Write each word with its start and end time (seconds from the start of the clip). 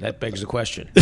That 0.00 0.20
begs 0.20 0.40
the 0.40 0.46
question. 0.46 0.90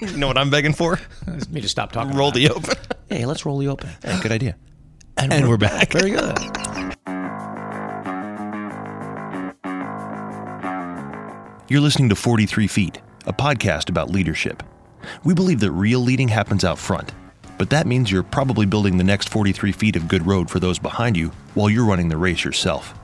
You 0.00 0.16
know 0.16 0.28
what 0.28 0.38
I'm 0.38 0.48
begging 0.48 0.74
for? 0.74 1.00
It's 1.26 1.48
me 1.48 1.60
to 1.60 1.68
stop 1.68 1.90
talking. 1.90 2.16
Roll 2.16 2.30
the 2.30 2.44
it. 2.44 2.52
open. 2.52 2.74
Hey, 3.08 3.24
let's 3.26 3.44
roll 3.46 3.58
the 3.58 3.66
open. 3.68 3.88
Hey, 4.04 4.20
good 4.20 4.30
idea. 4.32 4.54
And 5.16 5.48
we're 5.48 5.56
back. 5.56 5.90
Very 5.92 6.10
good. 6.10 6.36
You're 11.68 11.80
listening 11.82 12.08
to 12.10 12.14
43 12.14 12.66
Feet, 12.66 13.00
a 13.26 13.32
podcast 13.32 13.90
about 13.90 14.08
leadership. 14.10 14.62
We 15.24 15.34
believe 15.34 15.60
that 15.60 15.72
real 15.72 16.00
leading 16.00 16.28
happens 16.28 16.64
out 16.64 16.78
front, 16.78 17.12
but 17.58 17.68
that 17.70 17.86
means 17.86 18.10
you're 18.10 18.22
probably 18.22 18.64
building 18.66 18.96
the 18.96 19.04
next 19.04 19.28
43 19.28 19.72
feet 19.72 19.96
of 19.96 20.08
good 20.08 20.26
road 20.26 20.48
for 20.48 20.60
those 20.60 20.78
behind 20.78 21.16
you 21.16 21.28
while 21.54 21.68
you're 21.68 21.84
running 21.84 22.08
the 22.08 22.16
race 22.16 22.42
yourself. 22.44 22.94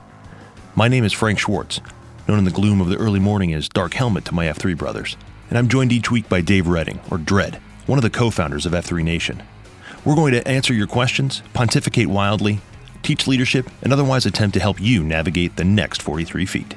My 0.75 0.87
name 0.87 1.03
is 1.03 1.13
Frank 1.13 1.37
Schwartz, 1.39 1.79
known 2.27 2.39
in 2.39 2.45
the 2.45 2.51
gloom 2.51 2.81
of 2.81 2.87
the 2.89 2.97
early 2.97 3.19
morning 3.19 3.53
as 3.53 3.69
Dark 3.69 3.93
Helmet 3.93 4.25
to 4.25 4.33
my 4.33 4.45
F3 4.47 4.77
brothers, 4.77 5.15
and 5.49 5.57
I'm 5.57 5.67
joined 5.67 5.91
each 5.91 6.09
week 6.11 6.27
by 6.27 6.41
Dave 6.41 6.67
Redding, 6.67 6.99
or 7.11 7.17
Dread, 7.17 7.55
one 7.85 7.99
of 7.99 8.03
the 8.03 8.09
co 8.09 8.29
founders 8.29 8.65
of 8.65 8.73
F3 8.73 9.03
Nation. 9.03 9.43
We're 10.03 10.15
going 10.15 10.33
to 10.33 10.47
answer 10.47 10.73
your 10.73 10.87
questions, 10.87 11.41
pontificate 11.53 12.07
wildly, 12.07 12.59
teach 13.03 13.27
leadership, 13.27 13.69
and 13.81 13.91
otherwise 13.93 14.25
attempt 14.25 14.53
to 14.55 14.59
help 14.59 14.79
you 14.81 15.03
navigate 15.03 15.55
the 15.55 15.63
next 15.63 16.01
43 16.01 16.45
feet. 16.45 16.75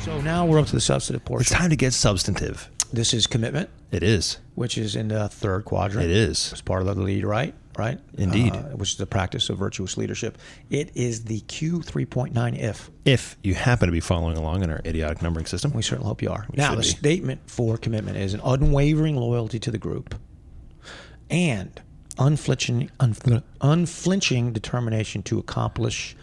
So 0.00 0.20
now 0.20 0.44
we're 0.44 0.60
up 0.60 0.66
to 0.66 0.74
the 0.74 0.80
substantive 0.80 1.24
portion. 1.24 1.42
It's 1.42 1.50
time 1.50 1.70
to 1.70 1.76
get 1.76 1.92
substantive. 1.94 2.68
This 2.92 3.14
is 3.14 3.26
commitment, 3.26 3.70
It 3.90 4.02
is. 4.02 4.38
which 4.54 4.76
is 4.78 4.94
in 4.94 5.08
the 5.08 5.28
third 5.28 5.64
quadrant. 5.64 6.04
It 6.04 6.10
is. 6.14 6.52
It's 6.52 6.60
part 6.60 6.82
of 6.86 6.94
the 6.94 7.02
lead, 7.02 7.24
right? 7.24 7.54
Right. 7.76 7.98
Indeed. 8.16 8.54
Uh, 8.54 8.62
which 8.76 8.92
is 8.92 8.96
the 8.96 9.06
practice 9.06 9.50
of 9.50 9.58
virtuous 9.58 9.96
leadership. 9.96 10.38
It 10.70 10.90
is 10.94 11.24
the 11.24 11.40
Q 11.40 11.82
three 11.82 12.04
point 12.06 12.34
nine 12.34 12.54
if. 12.54 12.90
If 13.04 13.36
you 13.42 13.54
happen 13.54 13.88
to 13.88 13.92
be 13.92 14.00
following 14.00 14.36
along 14.36 14.62
in 14.62 14.70
our 14.70 14.80
idiotic 14.86 15.22
numbering 15.22 15.46
system, 15.46 15.72
We 15.72 15.82
certainly 15.82 16.06
hope 16.08 16.22
you 16.22 16.30
are. 16.30 16.46
now, 16.54 16.72
the 16.74 16.82
be. 16.82 16.86
statement 16.86 17.40
for 17.46 17.76
commitment 17.76 18.16
is 18.16 18.32
an 18.34 18.40
unwavering 18.44 19.16
loyalty 19.16 19.58
to 19.58 19.70
the 19.70 19.78
group 19.78 20.14
and 21.30 21.80
unflinching, 22.18 22.90
unfl- 23.00 23.42
unflinching 23.60 24.52
determination 24.52 25.22
to 25.24 25.38
accomplish 25.38 26.16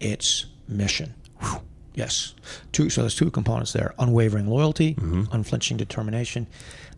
its 0.00 0.46
mission. 0.68 1.14
Whew. 1.40 1.60
Yes. 1.94 2.34
Two, 2.72 2.88
so 2.90 3.02
there's 3.02 3.14
two 3.14 3.30
components 3.30 3.72
there 3.72 3.94
unwavering 3.98 4.46
loyalty, 4.46 4.94
unflinching 5.32 5.76
determination. 5.76 6.46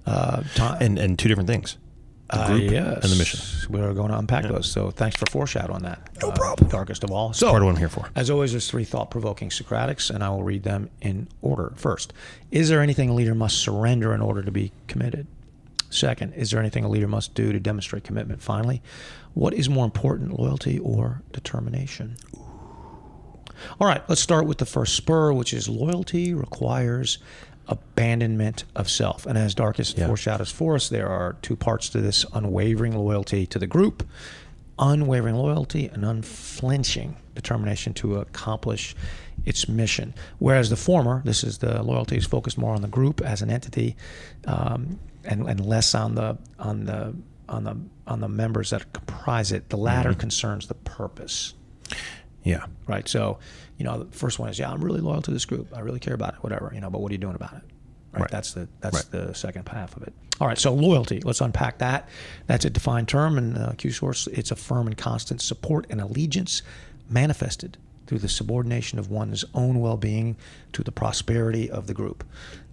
Uh, 0.07 0.43
and 0.81 0.99
and 0.99 1.19
two 1.19 1.29
different 1.29 1.49
things: 1.49 1.79
the 2.29 2.39
uh, 2.43 2.57
yes. 2.57 3.05
and 3.05 3.13
the 3.13 3.17
mission. 3.17 3.41
We're 3.71 3.93
going 3.93 4.11
to 4.11 4.19
unpack 4.19 4.45
those. 4.45 4.71
So 4.71 4.91
thanks 4.91 5.17
for 5.17 5.27
foreshadowing 5.31 5.83
that. 5.83 6.09
No 6.23 6.31
problem. 6.33 6.69
Darkest 6.71 7.05
of 7.05 7.11
all. 7.11 7.33
So, 7.33 7.51
Part 7.51 7.63
of 7.63 7.67
what 7.67 7.73
I'm 7.73 7.79
here 7.79 7.89
for. 7.89 8.09
as 8.15 8.31
always, 8.31 8.53
there's 8.53 8.69
three 8.69 8.85
thought 8.85 9.11
provoking 9.11 9.51
Socratics, 9.51 10.11
and 10.11 10.25
I 10.25 10.31
will 10.31 10.43
read 10.43 10.63
them 10.63 10.91
in 11.01 11.29
order. 11.43 11.73
First, 11.77 12.13
is 12.51 12.69
there 12.69 12.81
anything 12.81 13.11
a 13.11 13.15
leader 13.15 13.35
must 13.35 13.59
surrender 13.59 14.15
in 14.15 14.21
order 14.21 14.43
to 14.43 14.51
be 14.51 14.73
committed? 14.87 15.27
Second, 15.91 16.33
is 16.33 16.51
there 16.51 16.61
anything 16.61 16.85
a 16.85 16.89
leader 16.89 17.07
must 17.07 17.35
do 17.35 17.53
to 17.53 17.61
demonstrate 17.61 18.05
commitment? 18.05 18.43
Finally, 18.43 18.83
what 19.35 19.55
is 19.55 19.69
more 19.69 19.85
important, 19.85 20.39
loyalty 20.39 20.79
or 20.79 21.23
determination? 21.33 22.17
All 23.81 23.87
right, 23.87 24.03
let's 24.09 24.21
start 24.21 24.47
with 24.47 24.59
the 24.59 24.67
first 24.67 24.97
spur, 24.97 25.33
which 25.33 25.55
is 25.55 25.69
loyalty 25.69 26.35
requires 26.35 27.19
abandonment 27.69 28.65
of 28.75 28.89
self. 28.91 29.27
And 29.27 29.39
as 29.39 29.55
Darkest 29.55 29.97
Yeah. 29.99 30.07
foreshadows 30.07 30.51
for 30.51 30.75
us, 30.77 30.89
there 30.89 31.09
are 31.09 31.37
two 31.43 31.57
parts 31.57 31.89
to 31.91 32.01
this 32.01 32.25
unwavering 32.33 32.97
loyalty 32.97 33.47
to 33.47 33.59
the 33.59 33.67
group, 33.67 34.07
unwavering 34.79 35.37
loyalty, 35.37 35.89
and 35.89 36.05
unflinching 36.05 37.17
determination 37.35 37.95
to 37.95 38.17
accomplish 38.17 38.95
its 39.45 39.69
mission. 39.69 40.15
Whereas 40.39 40.71
the 40.71 40.77
former, 40.77 41.23
this 41.25 41.43
is 41.45 41.59
the 41.59 41.83
loyalty 41.83 42.17
is 42.17 42.27
focused 42.27 42.59
more 42.59 42.75
on 42.75 42.83
the 42.83 42.89
group 42.89 43.21
as 43.21 43.43
an 43.43 43.51
entity, 43.51 43.97
um, 44.47 44.99
and, 45.25 45.49
and 45.49 45.65
less 45.65 45.95
on 45.95 46.15
the 46.15 46.37
on 46.59 46.85
the 46.85 47.15
on 47.49 47.65
the 47.65 47.77
on 48.07 48.21
the 48.21 48.29
members 48.29 48.71
that 48.71 48.93
comprise 48.93 49.53
it. 49.53 49.69
The 49.71 49.77
latter 49.79 50.13
concerns 50.15 50.67
the 50.67 50.75
purpose 50.75 51.55
Yeah. 52.43 52.67
right? 52.87 53.09
So, 53.09 53.39
you 53.79 53.85
know, 53.85 54.05
the 54.05 54.17
first 54.17 54.39
one 54.39 54.49
is, 54.51 54.59
yeah, 54.59 54.71
I'm 54.71 54.83
really 54.85 55.01
loyal 55.01 55.23
to 55.23 55.31
this 55.31 55.45
group. 55.45 55.69
I 55.77 55.81
really 55.81 56.01
care 56.01 56.15
about 56.15 56.35
it, 56.35 56.43
whatever, 56.43 56.71
you 56.75 56.81
know, 56.81 56.91
but 56.91 57.01
what 57.01 57.11
are 57.11 57.15
you 57.15 57.19
doing 57.19 57.35
about 57.35 57.55
it? 57.55 57.63
Right. 58.13 58.21
Right. 58.23 58.31
That's 58.31 58.53
the 58.53 58.69
that's 58.81 58.97
Right. 58.97 59.11
the 59.27 59.35
second 59.35 59.69
half 59.69 59.97
of 59.97 60.05
it. 60.05 60.13
All 60.41 60.47
right. 60.47 60.57
So 60.59 60.73
loyalty. 60.73 61.21
Let's 61.25 61.41
unpack 61.41 61.79
that. 61.79 62.09
That's 62.47 62.65
a 62.65 62.71
defined 62.71 63.09
term 63.09 63.37
in 63.39 63.57
uh, 63.57 63.75
Q 63.77 63.91
source. 63.91 64.29
It's 64.29 64.53
a 64.53 64.57
firm 64.57 64.87
and 64.87 64.97
constant 64.97 65.41
support 65.43 65.87
and 65.91 66.01
allegiance 66.01 66.63
manifested 67.09 67.77
through 68.07 68.19
the 68.19 68.29
subordination 68.29 68.99
of 68.99 69.11
one's 69.11 69.45
own 69.55 69.81
well-being 69.81 70.37
to 70.75 70.83
the 70.83 70.93
prosperity 70.93 71.71
of 71.71 71.87
the 71.87 71.95
group. 71.95 72.23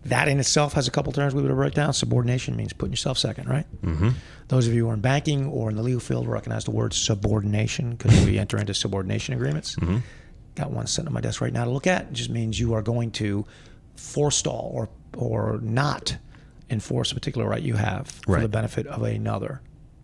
That 0.06 0.28
in 0.28 0.40
itself 0.40 0.74
has 0.74 0.88
a 0.88 0.92
couple 0.92 1.14
terms 1.14 1.34
we 1.34 1.42
would 1.42 1.52
write 1.52 1.74
down. 1.74 1.94
Subordination 1.94 2.56
means 2.56 2.74
putting 2.74 2.92
yourself 2.92 3.18
second, 3.18 3.48
right? 3.48 3.66
Mm-hmm. 3.82 4.10
Those 4.50 4.68
of 4.68 4.74
you 4.74 4.84
who 4.86 4.90
are 4.92 4.94
in 4.94 5.00
banking 5.00 5.46
or 5.48 5.70
in 5.70 5.76
the 5.78 5.84
legal 5.84 6.02
field 6.02 6.28
recognize 6.28 6.66
the 6.66 6.72
word 6.72 6.94
subordination 6.94 7.92
because 7.96 8.26
we 8.26 8.38
enter 8.46 8.58
into 8.58 8.74
subordination 8.74 9.34
agreements. 9.34 9.76
Got 10.56 10.72
one 10.72 10.86
sitting 10.88 11.08
on 11.08 11.14
my 11.14 11.22
desk 11.22 11.42
right 11.42 11.54
now 11.54 11.66
to 11.66 11.72
look 11.72 11.88
at. 11.88 12.04
It 12.04 12.14
just 12.14 12.30
means 12.30 12.60
you 12.60 12.74
are 12.74 12.82
going 12.82 13.12
to 13.12 13.46
forestall 13.96 14.72
or 14.74 14.90
or 15.18 15.60
not 15.62 16.18
enforce 16.70 17.12
a 17.12 17.16
particular 17.16 17.48
right 17.48 17.62
you 17.62 17.76
have 17.76 18.08
for 18.08 18.40
the 18.40 18.48
benefit 18.48 18.88
of 18.88 19.02
another. 19.04 19.62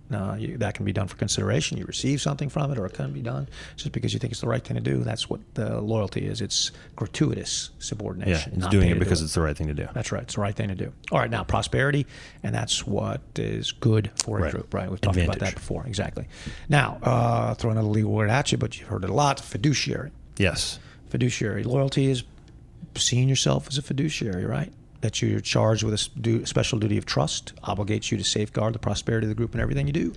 Now, 0.10 0.36
you, 0.36 0.58
that 0.60 0.74
can 0.74 0.86
be 0.86 0.94
done 0.94 1.08
for 1.08 1.18
consideration. 1.18 1.78
You 1.78 1.84
receive 1.84 2.22
something 2.22 2.48
from 2.48 2.72
it, 2.72 2.78
or 2.78 2.86
it 2.86 2.94
can 2.94 3.12
be 3.12 3.22
done 3.22 3.50
just 3.76 3.92
because 3.92 4.14
you 4.14 4.20
think 4.20 4.32
it's 4.32 4.40
the 4.40 4.48
right 4.48 4.64
thing 4.64 4.76
to 4.76 4.82
do. 4.82 5.00
That's 5.04 5.30
what 5.30 5.42
the 5.54 5.82
loyalty 5.82 6.26
is. 6.26 6.40
It's 6.40 6.72
gratuitous 6.96 7.72
subordination. 7.80 8.54
Yeah. 8.54 8.58
It's 8.60 8.68
doing 8.68 8.86
it 8.88 8.94
to 8.94 8.94
do 8.96 9.00
because 9.00 9.22
it's 9.22 9.34
the 9.34 9.42
right 9.42 9.58
thing 9.58 9.68
to 9.68 9.74
do. 9.74 9.88
that's 9.94 10.14
right. 10.14 10.24
It's 10.24 10.36
the 10.36 10.42
right 10.42 10.56
thing 10.56 10.70
to 10.70 10.76
do. 10.76 10.94
All 11.12 11.20
right, 11.20 11.30
now 11.30 11.44
prosperity, 11.44 12.06
and 12.42 12.56
that's 12.56 12.88
what 12.88 13.20
is 13.36 13.74
good 13.74 14.10
for 14.16 14.40
a 14.40 14.44
Right. 14.44 14.52
group, 14.54 14.74
right? 14.74 14.90
We've 14.90 15.02
talked 15.02 15.18
about 15.18 15.40
that 15.40 15.56
before. 15.56 15.86
Exactly. 15.86 16.26
Now, 16.70 17.00
uh, 17.04 17.54
throw 17.56 17.72
another 17.72 17.90
legal 17.90 18.12
word 18.14 18.30
at 18.30 18.52
you, 18.54 18.58
but 18.58 18.80
you've 18.80 18.88
heard 18.88 19.04
it 19.04 19.10
a 19.10 19.14
lot. 19.14 19.42
Fiduciary. 19.42 20.12
Yes. 20.38 20.80
Fiduciary 21.10 21.64
loyalty 21.64 22.10
is 22.10 22.24
seeing 22.96 23.30
yourself 23.30 23.68
as 23.70 23.78
a 23.78 23.82
fiduciary, 23.82 24.46
right? 24.46 24.72
That 25.02 25.22
you're 25.22 25.40
charged 25.40 25.84
with 25.84 25.94
a 25.94 26.46
special 26.46 26.80
duty 26.80 26.98
of 26.98 27.06
trust, 27.06 27.54
obligates 27.64 28.12
you 28.12 28.18
to 28.18 28.24
safeguard 28.24 28.74
the 28.74 28.80
prosperity 28.80 29.26
of 29.26 29.30
the 29.30 29.36
group 29.36 29.54
and 29.54 29.62
everything 29.62 29.88
you 29.88 29.94
do. 29.94 30.14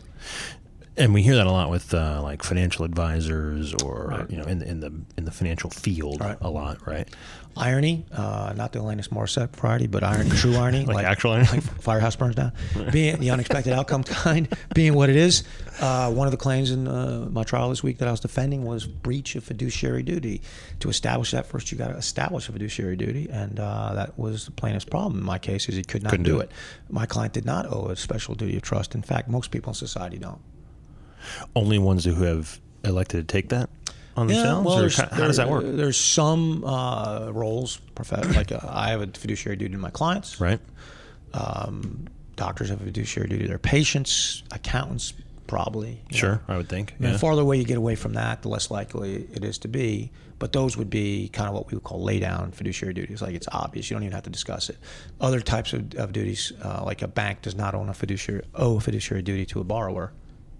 And 0.96 1.14
we 1.14 1.22
hear 1.22 1.36
that 1.36 1.46
a 1.46 1.50
lot 1.52 1.70
with 1.70 1.94
uh, 1.94 2.20
like 2.22 2.42
financial 2.42 2.84
advisors 2.84 3.72
or 3.74 4.08
Right. 4.08 4.30
you 4.30 4.36
know 4.36 4.44
in 4.44 4.58
the 4.58 4.68
in 4.68 4.80
the 4.80 4.92
in 5.16 5.24
the 5.24 5.30
financial 5.30 5.70
field 5.70 6.20
Right. 6.20 6.36
a 6.40 6.50
lot, 6.50 6.86
right? 6.86 7.08
Irony, 7.56 8.06
uh, 8.12 8.52
not 8.56 8.72
the 8.72 8.78
Alanis 8.78 9.08
Morissette 9.08 9.54
variety, 9.56 9.86
but 9.88 10.04
irony, 10.04 10.30
true 10.36 10.54
irony, 10.56 10.84
Like 10.84 11.04
actual 11.04 11.32
irony? 11.32 11.48
like 11.52 11.62
Firehouse 11.62 12.16
burns 12.16 12.34
down. 12.36 12.52
Being 12.92 13.18
the 13.18 13.30
unexpected 13.30 13.72
outcome 13.72 14.02
kind, 14.04 14.48
being 14.74 14.94
what 14.94 15.08
it 15.10 15.16
is. 15.16 15.42
Uh, 15.80 16.12
one 16.12 16.26
of 16.26 16.32
the 16.32 16.36
claims 16.36 16.70
in 16.70 16.86
uh, 16.86 17.26
my 17.30 17.42
trial 17.44 17.70
this 17.70 17.82
week 17.82 17.98
that 17.98 18.08
I 18.08 18.10
was 18.10 18.20
defending 18.20 18.64
was 18.64 18.86
breach 18.86 19.34
of 19.36 19.42
fiduciary 19.44 20.02
duty. 20.02 20.42
To 20.80 20.88
establish 20.90 21.30
that, 21.32 21.46
first 21.46 21.72
you 21.72 21.78
got 21.78 21.88
to 21.88 21.96
establish 21.96 22.48
a 22.48 22.52
fiduciary 22.52 22.96
duty, 22.96 23.28
and 23.30 23.58
uh, 23.58 23.94
that 23.94 24.18
was 24.18 24.44
the 24.46 24.50
plaintiff's 24.52 24.84
problem. 24.84 25.18
In 25.18 25.24
my 25.24 25.38
case, 25.38 25.68
is 25.68 25.76
he 25.76 25.82
could 25.82 26.02
not 26.02 26.10
Couldn't 26.10 26.26
do 26.26 26.32
do 26.34 26.40
it. 26.40 26.50
My 26.88 27.06
client 27.06 27.32
did 27.32 27.44
not 27.46 27.66
owe 27.72 27.86
a 27.88 27.96
special 27.96 28.34
duty 28.34 28.56
of 28.56 28.62
trust. 28.62 28.94
In 28.94 29.02
fact, 29.02 29.28
most 29.28 29.50
people 29.50 29.70
in 29.70 29.74
society 29.74 30.18
don't. 30.18 30.40
Only 31.56 31.78
ones 31.78 32.04
who 32.04 32.14
have 32.24 32.60
elected 32.84 33.26
to 33.28 33.32
take 33.32 33.48
that 33.50 33.70
on 34.16 34.26
themselves, 34.26 34.66
or 34.66 34.80
there's- 34.80 34.96
how, 34.96 35.06
how 35.08 35.26
does 35.26 35.36
that 35.36 35.48
work? 35.48 35.64
There's 35.66 35.96
some 35.96 36.64
uh, 36.64 37.30
roles, 37.32 37.80
like 38.12 38.52
uh, 38.52 38.60
I 38.68 38.90
have 38.90 39.02
a 39.02 39.06
fiduciary 39.06 39.56
duty 39.56 39.72
to 39.72 39.78
my 39.78 39.90
clients. 39.90 40.40
Right. 40.40 40.60
Um, 41.32 42.06
doctors 42.36 42.70
have 42.70 42.80
a 42.80 42.84
fiduciary 42.84 43.28
duty 43.28 43.42
to 43.42 43.48
their 43.48 43.58
patients. 43.58 44.42
Accountants 44.50 45.12
probably. 45.46 46.00
Sure, 46.10 46.40
know. 46.48 46.54
I 46.54 46.56
would 46.56 46.68
think. 46.68 46.94
Yeah. 47.00 47.12
The 47.12 47.18
farther 47.18 47.42
away 47.42 47.58
you 47.58 47.64
get 47.64 47.76
away 47.76 47.94
from 47.96 48.12
that, 48.14 48.42
the 48.42 48.48
less 48.48 48.70
likely 48.70 49.26
it 49.32 49.44
is 49.44 49.58
to 49.58 49.68
be. 49.68 50.10
But 50.38 50.52
those 50.52 50.74
would 50.76 50.88
be 50.88 51.28
kind 51.28 51.48
of 51.48 51.54
what 51.54 51.66
we 51.70 51.74
would 51.74 51.84
call 51.84 52.02
lay 52.02 52.18
down 52.18 52.52
fiduciary 52.52 52.94
duties. 52.94 53.20
Like 53.20 53.34
it's 53.34 53.48
obvious. 53.52 53.90
You 53.90 53.94
don't 53.96 54.04
even 54.04 54.14
have 54.14 54.22
to 54.24 54.30
discuss 54.30 54.70
it. 54.70 54.78
Other 55.20 55.40
types 55.40 55.72
of, 55.74 55.94
of 55.96 56.12
duties, 56.12 56.52
uh, 56.62 56.82
like 56.84 57.02
a 57.02 57.08
bank 57.08 57.42
does 57.42 57.54
not 57.54 57.74
own 57.74 57.88
a 57.90 57.94
fiduciary 57.94 58.42
owe 58.54 58.78
a 58.78 58.80
fiduciary 58.80 59.22
duty 59.22 59.44
to 59.46 59.60
a 59.60 59.64
borrower. 59.64 60.12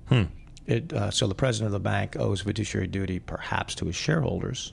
Hmm. 0.08 0.24
It, 0.70 0.92
uh, 0.92 1.10
so 1.10 1.26
the 1.26 1.34
president 1.34 1.66
of 1.66 1.72
the 1.72 1.80
bank 1.80 2.16
owes 2.16 2.42
fiduciary 2.42 2.86
duty 2.86 3.18
perhaps 3.18 3.74
to 3.76 3.86
his 3.86 3.96
shareholders, 3.96 4.72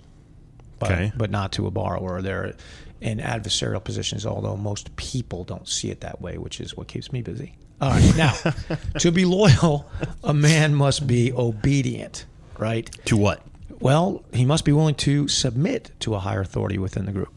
but, 0.80 0.92
Okay. 0.92 1.12
but 1.18 1.32
not 1.32 1.52
to 1.54 1.66
a 1.68 1.72
borrower. 1.72 2.22
They're 2.22 2.54
in 3.02 3.18
adversarial 3.20 3.84
positions, 3.84 4.26
although 4.26 4.56
most 4.56 4.96
people 4.96 5.44
don't 5.44 5.68
see 5.68 5.90
it 5.90 6.02
that 6.02 6.22
way, 6.22 6.38
which 6.38 6.62
is 6.62 6.78
what 6.78 6.88
keeps 6.88 7.12
me 7.12 7.22
busy. 7.22 7.54
All 7.82 7.90
right, 7.92 8.16
now, 8.16 8.34
to 9.00 9.12
be 9.12 9.26
loyal, 9.26 9.90
a 10.24 10.34
man 10.34 10.74
must 10.76 11.06
be 11.08 11.32
obedient, 11.34 12.26
right? 12.58 12.90
To 13.06 13.18
what? 13.18 13.42
Well, 13.80 14.24
he 14.34 14.46
must 14.46 14.66
be 14.66 14.72
willing 14.72 14.96
to 14.96 15.28
submit 15.28 15.92
to 16.02 16.16
a 16.16 16.20
higher 16.20 16.42
authority 16.42 16.78
within 16.80 17.06
the 17.06 17.12
group. 17.12 17.34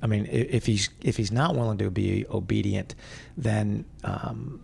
I 0.00 0.06
mean, 0.06 0.28
if 0.30 0.64
he's 0.64 0.90
if 1.02 1.16
he's 1.16 1.32
not 1.32 1.56
willing 1.56 1.78
to 1.78 1.90
be 1.90 2.24
obedient, 2.30 2.94
then 3.36 3.84
um, 4.04 4.60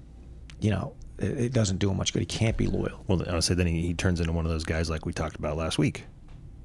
you 0.61 0.71
know 0.71 0.93
it, 1.23 1.53
doesn't 1.53 1.79
do 1.79 1.91
him 1.91 1.97
much 1.97 2.13
good. 2.13 2.21
He 2.21 2.27
can't 2.27 2.57
be 2.57 2.67
loyal. 2.67 3.05
Well, 3.07 3.23
I 3.29 3.35
would 3.35 3.45
say 3.45 3.55
then 3.55 3.67
he, 3.67 3.83
he 3.83 3.95
turns 3.95 4.21
into 4.21 4.33
one 4.33 4.45
of 4.47 4.51
those 4.53 4.65
guys 4.65 4.89
like 4.91 5.07
we 5.07 5.13
talked 5.13 5.37
about 5.37 5.57
last 5.57 5.79
week, 5.79 6.05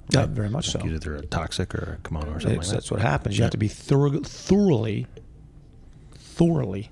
Yeah, 0.09 0.25
very 0.25 0.49
much 0.49 0.69
so. 0.69 0.79
Either 0.85 0.99
they're 0.99 1.21
toxic 1.23 1.73
or 1.75 1.99
a 2.03 2.07
kimono 2.07 2.31
or 2.33 2.39
something 2.39 2.59
like 2.59 2.67
that's 2.67 2.89
what 2.91 3.01
happens. 3.01 3.37
You 3.37 3.43
have 3.43 3.51
to 3.51 3.57
be 3.57 3.67
thorough, 3.67 4.19
thoroughly, 4.21 5.07
thoroughly 6.13 6.89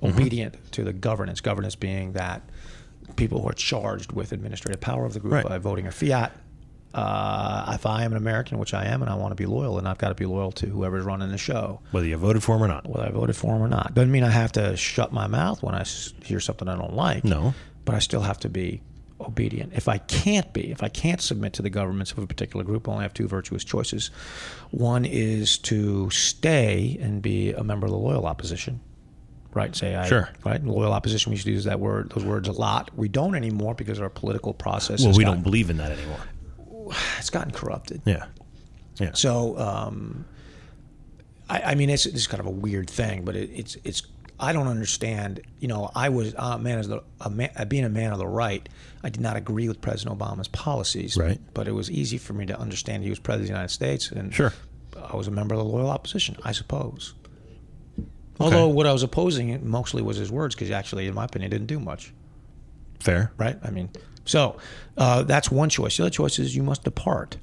Mm-hmm. 0.00 0.16
obedient 0.16 0.72
to 0.74 0.84
the 0.84 0.92
governance. 0.92 1.40
Governance 1.40 1.74
being 1.74 2.12
that 2.12 2.40
people 3.16 3.42
who 3.42 3.48
are 3.48 3.52
charged 3.52 4.12
with 4.12 4.30
administrative 4.30 4.80
power 4.80 5.04
of 5.04 5.12
the 5.12 5.18
group 5.18 5.32
Right. 5.32 5.44
by 5.44 5.58
voting 5.58 5.88
or 5.88 5.90
fiat. 5.90 6.30
Uh, 6.94 7.72
if 7.74 7.84
I 7.86 8.04
am 8.04 8.12
an 8.12 8.16
American, 8.18 8.58
which 8.58 8.72
I 8.74 8.86
am, 8.86 9.02
and 9.02 9.10
I 9.10 9.14
want 9.14 9.30
to 9.32 9.34
be 9.36 9.46
loyal, 9.46 9.78
and 9.78 9.86
I've 9.86 9.98
got 9.98 10.08
to 10.08 10.14
be 10.14 10.24
loyal 10.26 10.52
to 10.52 10.66
whoever's 10.66 11.04
running 11.04 11.30
the 11.30 11.38
show, 11.38 11.80
Whether 11.90 12.06
you 12.06 12.16
voted 12.16 12.42
for 12.42 12.56
him 12.56 12.62
or 12.62 12.68
not. 12.68 12.88
whether 12.88 13.06
I 13.06 13.10
voted 13.10 13.36
for 13.36 13.54
him 13.56 13.62
or 13.62 13.68
not. 13.68 13.94
Doesn't 13.94 14.10
mean 14.10 14.24
I 14.24 14.30
have 14.30 14.52
to 14.52 14.76
shut 14.76 15.12
my 15.12 15.26
mouth 15.26 15.62
when 15.62 15.74
I 15.74 15.84
hear 16.24 16.40
something 16.40 16.66
I 16.68 16.76
don't 16.76 16.94
like. 16.94 17.24
No. 17.24 17.54
but 17.84 17.94
I 17.94 17.98
still 18.00 18.22
have 18.22 18.38
to 18.40 18.48
be 18.48 18.80
obedient. 19.20 19.72
If 19.74 19.88
I 19.88 19.98
can't 19.98 20.52
be, 20.52 20.70
if 20.70 20.82
I 20.82 20.88
can't 20.88 21.20
submit 21.20 21.52
to 21.54 21.62
the 21.62 21.70
governments 21.70 22.12
of 22.12 22.18
a 22.18 22.26
particular 22.26 22.64
group, 22.64 22.88
I 22.88 22.92
only 22.92 23.02
have 23.04 23.14
two 23.14 23.26
virtuous 23.28 23.64
choices. 23.64 24.10
One 24.70 25.04
is 25.04 25.58
to 25.58 26.08
stay 26.10 26.98
and 27.00 27.20
be 27.20 27.52
a 27.52 27.64
member 27.64 27.86
of 27.86 27.92
the 27.92 27.98
loyal 27.98 28.26
opposition. 28.26 28.80
Right, 29.54 29.74
say 29.74 29.96
I 29.96 30.06
Sure. 30.06 30.28
right 30.44 30.62
loyal 30.64 30.92
opposition. 30.92 31.30
We 31.30 31.36
used 31.36 31.46
to 31.46 31.52
use 31.52 31.64
that 31.64 31.80
word, 31.80 32.12
those 32.14 32.24
words 32.24 32.46
a 32.48 32.52
lot. 32.52 32.90
We 32.96 33.08
don't 33.08 33.34
anymore 33.34 33.74
because 33.74 33.98
our 34.00 34.10
political 34.10 34.52
process. 34.54 35.02
Well, 35.02 35.12
we 35.16 35.24
gotten, 35.24 35.38
don't 35.38 35.42
believe 35.42 35.68
in 35.70 35.78
that 35.78 35.90
anymore. 35.92 36.20
It's 37.18 37.30
gotten 37.30 37.52
corrupted. 37.52 38.02
Yeah. 38.04 38.26
Yeah. 39.00 39.12
So, 39.14 39.56
um, 39.58 40.24
I, 41.48 41.60
I 41.62 41.74
mean, 41.74 41.88
it's, 41.90 42.04
it's 42.06 42.26
kind 42.26 42.40
of 42.40 42.46
a 42.46 42.50
weird 42.50 42.90
thing, 42.90 43.24
but 43.24 43.36
it, 43.36 43.50
it's 43.52 43.76
it's. 43.84 44.02
I 44.40 44.52
don't 44.52 44.68
understand. 44.68 45.40
You 45.58 45.66
know, 45.68 45.90
I 45.94 46.08
was 46.10 46.34
a 46.36 46.58
man 46.58 46.78
as 46.78 46.88
the 46.88 47.02
a 47.20 47.30
man, 47.30 47.50
uh, 47.56 47.64
being 47.64 47.84
a 47.84 47.88
man 47.88 48.12
of 48.12 48.18
the 48.18 48.26
right. 48.26 48.68
I 49.02 49.08
did 49.10 49.20
not 49.20 49.36
agree 49.36 49.66
with 49.68 49.80
President 49.80 50.18
Obama's 50.18 50.48
policies. 50.48 51.16
Right. 51.16 51.40
But 51.54 51.66
it 51.68 51.72
was 51.72 51.90
easy 51.90 52.18
for 52.18 52.32
me 52.34 52.46
to 52.46 52.58
understand 52.58 53.02
he 53.04 53.10
was 53.10 53.18
president 53.18 53.44
of 53.44 53.48
the 53.48 53.52
United 53.54 53.72
States, 53.72 54.10
and 54.12 54.32
Sure. 54.34 54.52
I 55.10 55.16
was 55.16 55.26
a 55.28 55.30
member 55.30 55.54
of 55.54 55.58
the 55.60 55.64
loyal 55.64 55.90
opposition, 55.90 56.36
I 56.44 56.52
suppose. 56.52 57.14
Although 58.40 58.68
what 58.68 58.86
I 58.86 58.92
was 58.92 59.02
opposing 59.02 59.68
mostly 59.68 60.02
was 60.02 60.16
his 60.16 60.30
words, 60.30 60.54
because 60.54 60.68
he 60.68 60.74
actually, 60.74 61.06
in 61.08 61.14
my 61.14 61.24
opinion, 61.24 61.50
didn't 61.50 61.66
do 61.66 61.80
much. 61.80 62.12
Fair. 63.00 63.32
Right. 63.36 63.58
I 63.64 63.70
mean, 63.70 63.90
so 64.28 64.56
uh, 64.96 65.22
that's 65.24 65.50
one 65.50 65.68
choice. 65.70 65.96
The 65.96 66.04
other 66.04 66.10
choice 66.10 66.38
is 66.38 66.54
you 66.54 66.62
must 66.62 66.84
depart. 66.84 67.36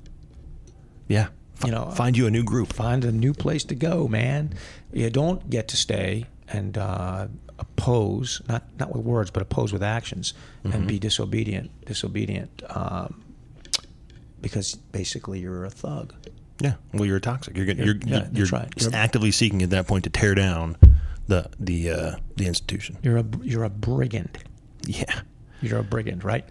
Yeah. 1.08 1.28
F- 1.58 1.66
You 1.66 1.72
know, 1.72 1.90
find 1.92 2.16
you 2.18 2.28
a 2.28 2.32
new 2.32 2.44
group. 2.44 2.74
find 2.74 3.04
a 3.06 3.12
new 3.12 3.34
place 3.34 3.64
to 3.66 3.76
go, 3.76 4.08
man. 4.08 4.54
You 4.94 5.10
don't 5.10 5.50
get 5.50 5.68
to 5.70 5.78
stay 5.78 6.26
and 6.48 6.78
uh, 6.78 7.28
oppose, 7.60 8.42
not 8.48 8.64
not 8.80 8.90
with 8.96 9.04
words, 9.06 9.32
but 9.32 9.42
oppose 9.42 9.74
with 9.74 9.84
actions, 9.84 10.34
and 10.64 10.88
be 10.88 11.00
disobedient, 11.00 11.70
disobedient, 11.86 12.62
um, 12.70 13.24
because 14.42 14.76
basically 14.92 15.40
you're 15.40 15.66
a 15.66 15.70
thug. 15.70 16.14
Yeah. 16.62 16.76
Well, 16.94 17.06
you're 17.06 17.20
toxic. 17.20 17.56
You're 17.58 17.66
you're 17.66 17.86
you're, 17.86 17.96
yeah, 18.06 18.28
you're 18.34 18.48
right. 18.48 18.70
You're- 18.78 18.94
actively 18.94 19.32
seeking 19.32 19.62
at 19.64 19.70
that 19.72 19.88
point 19.88 20.04
to 20.06 20.10
tear 20.10 20.36
down 20.36 20.78
the 21.28 21.50
the 21.60 21.90
uh, 21.90 22.16
the 22.36 22.46
institution. 22.46 22.98
You're 23.02 23.18
a 23.18 23.26
you're 23.44 23.64
a 23.64 23.70
brigand. 23.70 24.38
Yeah. 24.86 25.22
You're 25.62 25.80
a 25.80 25.84
brigand, 25.84 26.24
right? 26.24 26.46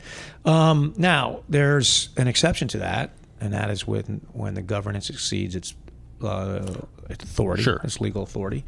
Um, 0.45 0.95
now, 0.97 1.43
there's 1.49 2.09
an 2.17 2.27
exception 2.29 2.69
to 2.69 2.79
that, 2.79 3.11
and 3.41 3.53
that 3.53 3.71
is 3.71 3.87
when 3.87 4.21
when 4.33 4.55
the 4.55 4.63
governance 4.63 5.11
exceeds 5.11 5.55
its 5.57 5.75
uh, 6.23 6.75
its 7.11 7.23
authority, 7.25 7.63
Sure. 7.63 7.81
its 7.85 8.01
legal 8.01 8.23
authority, 8.23 8.65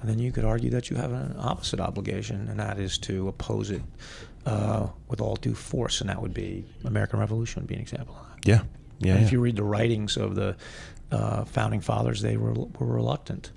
and 0.00 0.08
then 0.08 0.18
you 0.18 0.32
could 0.32 0.44
argue 0.44 0.70
that 0.70 0.88
you 0.90 0.96
have 0.96 1.12
an 1.12 1.34
opposite 1.38 1.80
obligation, 1.80 2.48
and 2.48 2.58
that 2.60 2.78
is 2.78 2.96
to 2.98 3.28
oppose 3.28 3.70
it 3.70 3.82
uh, 4.46 4.86
with 5.08 5.20
all 5.20 5.36
due 5.36 5.54
force, 5.54 6.00
and 6.00 6.08
that 6.10 6.20
would 6.22 6.34
be 6.34 6.64
American 6.84 7.18
Revolution 7.18 7.62
would 7.62 7.68
be 7.68 7.74
an 7.74 7.80
example 7.80 8.16
of 8.20 8.26
that. 8.28 8.48
Yeah. 8.48 8.62
Yeah. 9.00 9.16
Yeah. 9.16 9.24
if 9.24 9.32
you 9.32 9.40
read 9.40 9.56
the 9.56 9.64
writings 9.64 10.16
of 10.16 10.36
the 10.36 10.56
uh, 11.10 11.44
founding 11.44 11.80
fathers, 11.80 12.22
they 12.22 12.36
were 12.36 12.52
were 12.54 12.86
reluctant, 12.86 13.50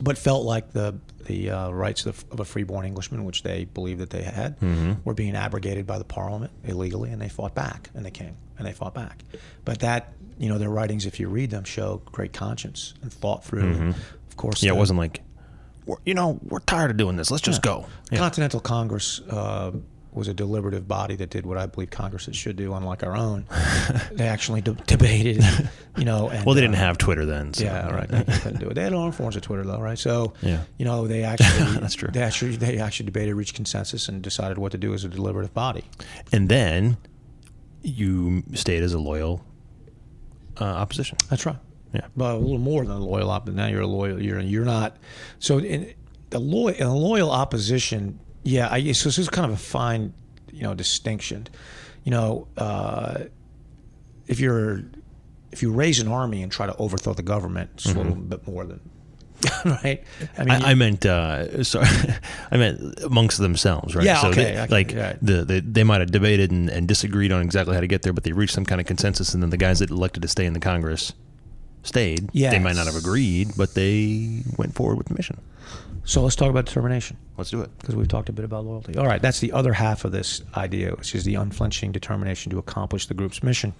but 0.00 0.18
felt 0.18 0.44
like 0.44 0.72
the 0.72 0.98
the 1.26 1.50
uh, 1.50 1.70
rights 1.70 2.06
of, 2.06 2.24
of 2.30 2.38
a 2.40 2.44
freeborn 2.44 2.86
Englishman, 2.86 3.24
which 3.24 3.42
they 3.42 3.64
believed 3.64 4.00
that 4.00 4.10
they 4.10 4.22
had, 4.22 4.58
Mm-hmm. 4.60 4.92
were 5.04 5.14
being 5.14 5.34
abrogated 5.34 5.84
by 5.86 5.98
the 5.98 6.04
Parliament 6.04 6.52
illegally, 6.64 7.10
and 7.10 7.20
they 7.20 7.28
fought 7.28 7.54
back, 7.54 7.90
and 7.94 8.04
the 8.04 8.10
King, 8.12 8.36
and 8.58 8.66
they 8.66 8.72
fought 8.72 8.94
back. 8.94 9.24
But 9.64 9.80
that, 9.80 10.12
you 10.38 10.48
know, 10.48 10.58
their 10.58 10.70
writings, 10.70 11.04
if 11.04 11.18
you 11.18 11.28
read 11.28 11.50
them, 11.50 11.64
show 11.64 12.00
great 12.12 12.32
conscience 12.32 12.94
and 13.02 13.12
thought 13.12 13.44
through. 13.44 13.88
Of 14.28 14.36
course, 14.36 14.58
Mm-hmm. 14.58 14.66
yeah. 14.66 14.72
It 14.72 14.76
wasn't 14.76 14.98
like, 15.00 15.22
we're, 15.84 15.96
you 16.04 16.14
know, 16.14 16.38
we're 16.44 16.60
tired 16.60 16.90
of 16.92 16.96
doing 16.96 17.16
this. 17.16 17.30
Let's 17.32 17.42
just 17.42 17.62
go. 17.62 17.86
Yeah. 18.12 18.18
Continental 18.18 18.60
Congress 18.60 19.20
uh, 19.28 19.72
was 20.16 20.28
a 20.28 20.34
deliberative 20.34 20.88
body 20.88 21.14
that 21.16 21.30
did 21.30 21.44
what 21.44 21.58
I 21.58 21.66
believe 21.66 21.90
Congresses 21.90 22.34
should 22.36 22.56
do, 22.56 22.72
unlike 22.74 23.02
our 23.04 23.14
own. 23.14 23.44
they 24.12 24.26
actually 24.26 24.62
de- 24.62 24.72
debated, 24.72 25.44
you 25.96 26.04
know. 26.04 26.28
And, 26.30 26.44
Well, 26.44 26.54
they 26.54 26.62
didn't 26.62 26.76
uh, 26.76 26.78
have 26.78 26.98
Twitter 26.98 27.26
then. 27.26 27.52
So. 27.52 27.64
Yeah, 27.64 27.88
right. 27.94 28.08
They 28.08 28.24
couldn't 28.38 28.60
do 28.60 28.68
it. 28.68 28.74
They 28.74 28.82
had 28.82 28.94
own 28.94 29.12
forms 29.12 29.36
of 29.36 29.42
Twitter, 29.42 29.62
though, 29.64 29.80
right? 29.80 29.98
So, 29.98 30.32
Yeah. 30.40 30.62
you 30.78 30.84
know, 30.84 31.06
they 31.06 31.22
actually 31.32 31.78
That's 31.80 31.94
true. 31.94 32.08
They 32.10 32.22
actually 32.22 32.56
they 32.56 32.78
actually 32.78 33.06
debated, 33.06 33.34
reached 33.34 33.54
consensus, 33.54 34.08
and 34.08 34.22
decided 34.22 34.58
what 34.58 34.72
to 34.72 34.78
do 34.78 34.94
as 34.94 35.04
a 35.04 35.08
deliberative 35.08 35.52
body. 35.52 35.84
And 36.32 36.48
then 36.48 36.96
you 37.82 38.42
stayed 38.54 38.82
as 38.82 38.94
a 38.94 38.98
loyal 38.98 39.44
uh, 40.60 40.64
opposition. 40.64 41.18
That's 41.28 41.44
right. 41.46 41.56
Yeah. 41.92 42.06
But 42.16 42.34
a 42.34 42.38
little 42.38 42.58
more 42.58 42.84
than 42.84 42.96
a 42.96 42.98
loyal 42.98 43.30
opposition. 43.30 43.56
Now 43.56 43.66
you're 43.68 43.82
a 43.82 43.86
loyal. 43.86 44.20
You're 44.20 44.40
you're 44.40 44.64
not. 44.64 44.96
So 45.38 45.58
in 45.58 45.94
the 46.30 46.38
loyal, 46.38 46.68
in 46.74 46.86
a 46.86 46.96
loyal 46.96 47.30
opposition, 47.30 48.18
yeah. 48.46 48.68
I 48.70 48.92
so 48.92 49.08
this 49.08 49.18
is 49.18 49.28
kind 49.28 49.44
of 49.50 49.58
a 49.58 49.60
fine, 49.60 50.12
you 50.52 50.62
know, 50.62 50.74
distinction. 50.74 51.48
You 52.04 52.10
know, 52.12 52.48
uh, 52.56 53.24
if 54.26 54.40
you're 54.40 54.82
if 55.52 55.62
you 55.62 55.72
raise 55.72 56.00
an 56.00 56.08
army 56.08 56.42
and 56.42 56.52
try 56.52 56.66
to 56.66 56.76
overthrow 56.76 57.14
the 57.14 57.22
government, 57.22 57.70
it's 57.74 57.86
a 57.86 57.94
little 57.96 58.14
bit 58.14 58.46
more 58.46 58.64
than 58.64 58.80
right. 59.64 60.02
I 60.38 60.44
mean, 60.44 60.54
Mm-hmm. 60.54 60.64
I, 60.64 60.70
I 60.70 60.74
meant, 60.74 61.04
uh, 61.06 61.62
sorry, 61.64 61.86
I 62.50 62.56
meant 62.56 63.00
amongst 63.02 63.38
themselves, 63.38 63.94
right? 63.94 64.04
Yeah, 64.04 64.20
So 64.22 64.28
okay, 64.28 64.44
they, 64.44 64.60
okay, 64.60 64.66
like 64.72 64.94
right. 64.96 65.18
the, 65.20 65.44
the 65.44 65.60
they 65.60 65.84
might 65.84 66.00
have 66.00 66.10
debated 66.10 66.50
and, 66.50 66.68
and 66.70 66.88
disagreed 66.88 67.32
on 67.32 67.42
exactly 67.42 67.74
how 67.74 67.80
to 67.80 67.86
get 67.86 68.02
there, 68.02 68.12
but 68.12 68.24
they 68.24 68.32
reached 68.32 68.54
some 68.54 68.64
kind 68.64 68.80
of 68.80 68.86
consensus, 68.86 69.34
and 69.34 69.42
then 69.42 69.50
the 69.50 69.56
guys 69.58 69.78
that 69.80 69.90
elected 69.90 70.22
to 70.22 70.28
stay 70.28 70.46
in 70.46 70.52
the 70.52 70.60
Congress 70.60 71.12
stayed. 71.82 72.28
Yeah, 72.32 72.50
They 72.50 72.58
might 72.58 72.76
not 72.76 72.86
have 72.86 72.96
agreed, 72.96 73.50
but 73.56 73.74
they 73.74 74.42
went 74.58 74.74
forward 74.74 74.96
with 74.98 75.08
the 75.08 75.14
mission. 75.14 75.40
So 76.06 76.22
let's 76.22 76.36
talk 76.36 76.48
about 76.48 76.64
determination. 76.64 77.18
Let's 77.36 77.50
do 77.50 77.60
it. 77.60 77.76
because 77.78 77.94
we've 77.94 78.08
talked 78.08 78.28
a 78.28 78.32
bit 78.32 78.44
about 78.44 78.64
loyalty. 78.64 78.96
All 78.96 79.06
right, 79.06 79.20
that's 79.20 79.40
the 79.40 79.52
other 79.52 79.74
half 79.74 80.04
of 80.04 80.12
this 80.12 80.40
idea, 80.56 80.92
which 80.92 81.14
is 81.14 81.24
the 81.24 81.34
unflinching 81.34 81.92
determination 81.92 82.50
to 82.52 82.58
accomplish 82.58 83.06
the 83.06 83.14
group's 83.14 83.42
mission. 83.42 83.74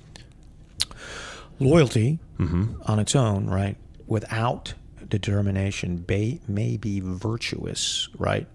Loyalty 1.59 2.19
on 2.39 2.99
its 2.99 3.17
own, 3.17 3.47
right, 3.49 3.77
without 4.07 4.75
determination, 5.09 6.05
may, 6.07 6.41
may 6.47 6.77
be 6.77 7.01
virtuous, 7.01 8.09
right, 8.19 8.47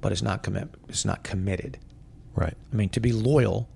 but 0.00 0.12
it's 0.12 0.22
not 0.22 0.42
commit, 0.42 0.68
it's 0.88 1.04
not 1.04 1.22
committed. 1.24 1.78
Right. 2.34 2.54
I 2.72 2.76
mean, 2.76 2.88
to 2.90 3.00
be 3.00 3.12
loyal 3.12 3.68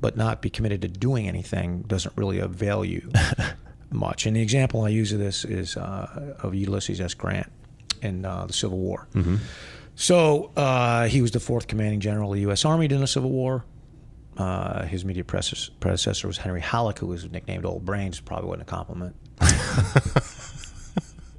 but 0.00 0.16
not 0.16 0.42
be 0.42 0.50
committed 0.50 0.82
to 0.82 0.88
doing 0.88 1.26
anything 1.26 1.82
doesn't 1.82 2.14
really 2.16 2.38
avail 2.38 2.84
you 2.84 3.10
much. 3.90 4.26
And 4.26 4.36
the 4.36 4.42
example 4.42 4.82
I 4.82 4.88
use 4.90 5.12
of 5.12 5.18
this 5.18 5.44
is 5.44 5.76
uh, 5.76 6.34
of 6.40 6.54
Ulysses 6.54 7.00
S. 7.00 7.14
Grant 7.14 7.50
in 8.02 8.24
uh, 8.24 8.46
the 8.46 8.52
Civil 8.52 8.78
War. 8.78 9.08
So 9.96 10.52
uh, 10.56 11.06
he 11.06 11.22
was 11.22 11.30
the 11.30 11.40
fourth 11.40 11.68
commanding 11.68 12.00
general 12.00 12.30
of 12.32 12.36
the 12.36 12.42
U.S. 12.42 12.64
Army 12.66 12.86
during 12.86 13.00
the 13.00 13.06
Civil 13.06 13.30
War. 13.30 13.64
Uh, 14.36 14.84
his 14.84 15.02
immediate 15.04 15.26
predecessor, 15.26 15.72
predecessor 15.80 16.26
was 16.26 16.36
Henry 16.36 16.60
Halleck, 16.60 16.98
who 16.98 17.06
was 17.06 17.30
nicknamed 17.30 17.64
Old 17.64 17.86
Brains. 17.86 18.20
Probably 18.20 18.48
wasn't 18.48 18.62
a 18.62 18.66
compliment. 18.66 19.16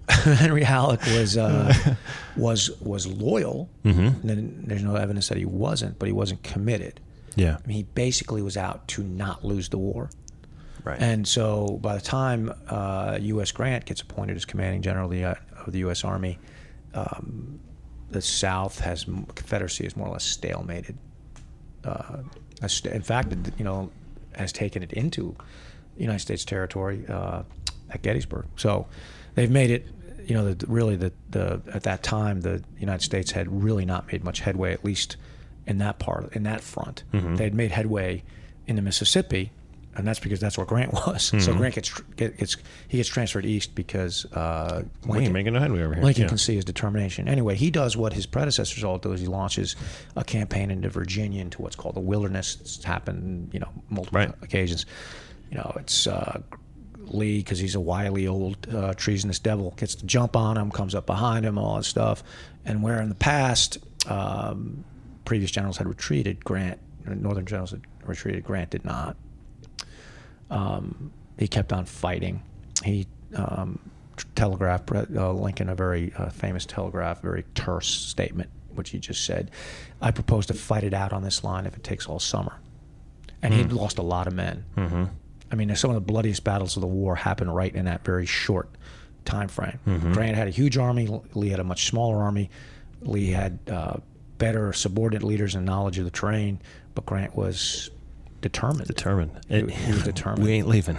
Henry 0.10 0.64
Halleck 0.64 1.06
was 1.06 1.38
uh, 1.38 1.72
was 2.36 2.72
was 2.82 3.06
loyal. 3.06 3.70
Mm-hmm. 3.86 4.28
And 4.28 4.68
there's 4.68 4.84
no 4.84 4.96
evidence 4.96 5.28
that 5.30 5.38
he 5.38 5.46
wasn't, 5.46 6.00
but 6.00 6.08
he 6.08 6.14
wasn't 6.14 6.42
committed. 6.42 7.00
Yeah. 7.36 7.58
I 7.64 7.68
mean, 7.68 7.78
he 7.78 7.84
basically 7.84 8.42
was 8.42 8.58
out 8.58 8.88
to 8.90 9.04
not 9.04 9.46
lose 9.46 9.70
the 9.70 9.78
war. 9.78 10.10
Right. 10.84 11.00
And 11.00 11.28
so 11.28 11.78
by 11.82 11.96
the 11.96 12.02
time 12.02 12.52
uh, 12.68 13.20
U.S. 13.22 13.52
Grant 13.52 13.86
gets 13.86 14.02
appointed 14.02 14.38
as 14.38 14.46
commanding 14.46 14.82
general 14.82 15.06
of 15.06 15.12
the, 15.12 15.38
of 15.68 15.74
the 15.74 15.80
U.S. 15.80 16.04
Army, 16.04 16.40
um, 16.94 17.60
the 18.10 18.22
South 18.22 18.80
has 18.80 19.04
Confederacy 19.04 19.86
is 19.86 19.96
more 19.96 20.08
or 20.08 20.14
less 20.14 20.38
stalemated. 20.38 20.96
Uh, 21.84 22.24
in 22.86 23.02
fact, 23.02 23.34
it, 23.34 23.54
you 23.58 23.66
know, 23.66 23.92
has 24.36 24.52
taken 24.52 24.82
it 24.84 24.94
into 24.94 25.36
United 25.98 26.20
States 26.20 26.46
territory 26.46 27.06
uh, 27.08 27.44
at 27.90 28.02
Gettysburg. 28.02 28.46
So 28.56 28.88
they've 29.36 29.52
made 29.52 29.70
it. 29.72 29.88
You 30.26 30.34
know, 30.34 30.54
the, 30.54 30.68
really 30.68 30.98
the 30.98 31.14
the 31.30 31.62
at 31.74 31.84
that 31.84 32.04
time 32.04 32.42
the 32.42 32.62
United 32.78 33.02
States 33.04 33.32
had 33.32 33.48
really 33.64 33.86
not 33.86 34.12
made 34.12 34.26
much 34.26 34.42
headway, 34.42 34.74
at 34.74 34.84
least 34.84 35.16
in 35.66 35.78
that 35.78 36.00
part 36.00 36.34
in 36.36 36.44
that 36.44 36.60
front. 36.62 37.04
They 37.36 37.46
had 37.46 37.54
made 37.54 37.72
headway 37.72 38.24
in 38.66 38.76
the 38.76 38.82
Mississippi, 38.82 39.52
and 39.98 40.08
that's 40.08 40.20
because 40.20 40.40
that's 40.40 40.58
where 40.58 40.66
Grant 40.66 40.94
was. 41.08 41.34
So 41.44 41.54
Grant 41.54 41.76
gets 41.76 41.92
get- 42.16 42.38
gets 42.38 42.56
he 42.88 42.98
gets 42.98 43.10
transferred 43.10 43.46
east 43.46 43.76
because 43.76 44.26
uh, 44.34 44.84
Lincoln, 45.06 45.34
making 45.34 45.54
no 45.54 45.60
headway 45.60 45.82
over 45.82 45.96
here. 45.96 46.04
Lincoln 46.04 46.24
Yeah. 46.24 46.28
can 46.30 46.38
see 46.38 46.56
his 46.56 46.64
determination. 46.66 47.28
Anyway, 47.28 47.56
he 47.56 47.72
does 47.72 47.98
what 47.98 48.14
his 48.14 48.26
predecessors 48.26 48.84
all 48.84 48.98
do: 48.98 49.12
is 49.12 49.22
he 49.22 49.28
launches 49.28 49.76
a 50.16 50.24
campaign 50.24 50.72
into 50.72 50.90
Virginia 50.90 51.42
into 51.42 51.62
what's 51.62 51.76
called 51.76 51.96
the 51.96 52.00
wilderness. 52.00 52.58
It's 52.62 52.84
happened, 52.84 53.50
you 53.54 53.60
know, 53.60 53.70
multiple 53.90 54.20
Right. 54.20 54.32
occasions. 54.42 54.86
you 55.52 55.58
know, 55.58 55.74
it's 55.80 56.08
uh, 56.08 56.42
Lee 57.00 57.38
because 57.38 57.58
he's 57.60 57.76
a 57.76 57.80
wily 57.80 58.28
old 58.28 58.68
uh, 58.74 58.94
treasonous 58.96 59.40
devil 59.40 59.74
gets 59.78 59.96
to 59.96 60.06
jump 60.06 60.36
on 60.36 60.58
him, 60.58 60.70
comes 60.72 60.94
up 60.94 61.06
behind 61.06 61.46
him, 61.46 61.58
all 61.58 61.78
that 61.78 61.86
stuff. 61.86 62.22
And 62.66 62.84
where 62.84 63.02
in 63.02 63.08
the 63.08 63.16
past 63.16 63.78
um, 64.08 64.84
previous 65.24 65.50
generals 65.52 65.78
had 65.78 65.88
retreated, 65.88 66.44
Grant, 66.44 66.80
Northern 67.06 67.46
generals 67.46 67.72
had 67.72 67.82
retreated, 68.06 68.44
Grant 68.44 68.72
did 68.72 68.84
not. 68.84 69.16
Um, 70.50 71.12
he 71.38 71.48
kept 71.48 71.74
on 71.74 71.86
fighting. 71.86 72.42
He 72.84 73.08
um, 73.36 73.80
telegraphed 74.36 74.92
uh, 74.92 75.32
Lincoln 75.34 75.70
a 75.70 75.76
very 75.76 76.14
uh, 76.18 76.30
famous 76.30 76.66
telegraph, 76.66 77.22
very 77.22 77.44
terse 77.56 77.88
statement, 77.88 78.50
which 78.74 78.92
he 78.92 79.00
just 79.00 79.26
said, 79.26 79.52
"I 80.02 80.12
propose 80.12 80.46
to 80.48 80.54
fight 80.54 80.84
it 80.84 80.94
out 80.94 81.14
on 81.14 81.24
this 81.24 81.44
line 81.44 81.66
if 81.66 81.76
it 81.76 81.84
takes 81.84 82.08
all 82.08 82.20
summer." 82.20 82.60
And 83.42 83.54
mm. 83.54 83.58
he'd 83.58 83.72
lost 83.72 84.00
a 84.00 84.04
lot 84.04 84.28
of 84.28 84.34
men. 84.34 84.66
Mm-hmm. 84.76 85.04
I 85.52 85.56
mean, 85.56 85.74
some 85.76 85.92
of 85.92 85.96
the 85.96 86.02
bloodiest 86.02 86.44
battles 86.44 86.76
of 86.76 86.82
the 86.82 86.88
war 86.88 87.16
happened 87.16 87.56
right 87.56 87.74
in 87.74 87.86
that 87.86 88.04
very 88.04 88.26
short 88.26 88.70
time 89.26 89.48
frame. 89.48 89.80
Mm-hmm. 89.86 90.14
Grant 90.14 90.36
had 90.36 90.48
a 90.48 90.52
huge 90.52 90.78
army. 90.78 91.08
Lee 91.34 91.50
had 91.50 91.60
a 91.60 91.64
much 91.64 91.86
smaller 91.86 92.18
army. 92.24 92.50
Lee 93.02 93.30
had 93.30 93.60
uh, 93.70 93.98
better 94.38 94.74
subordinate 94.74 95.24
leaders 95.24 95.56
and 95.56 95.66
knowledge 95.66 96.00
of 96.00 96.06
the 96.06 96.12
terrain, 96.12 96.60
but 96.96 97.06
Grant 97.06 97.36
was 97.36 97.92
determined. 98.42 98.88
Determined. 98.88 99.32
He, 99.48 99.62
he 99.68 99.92
was 99.92 100.04
determined. 100.04 100.44
we 100.44 100.54
ain't 100.54 100.68
leaving. 100.68 100.98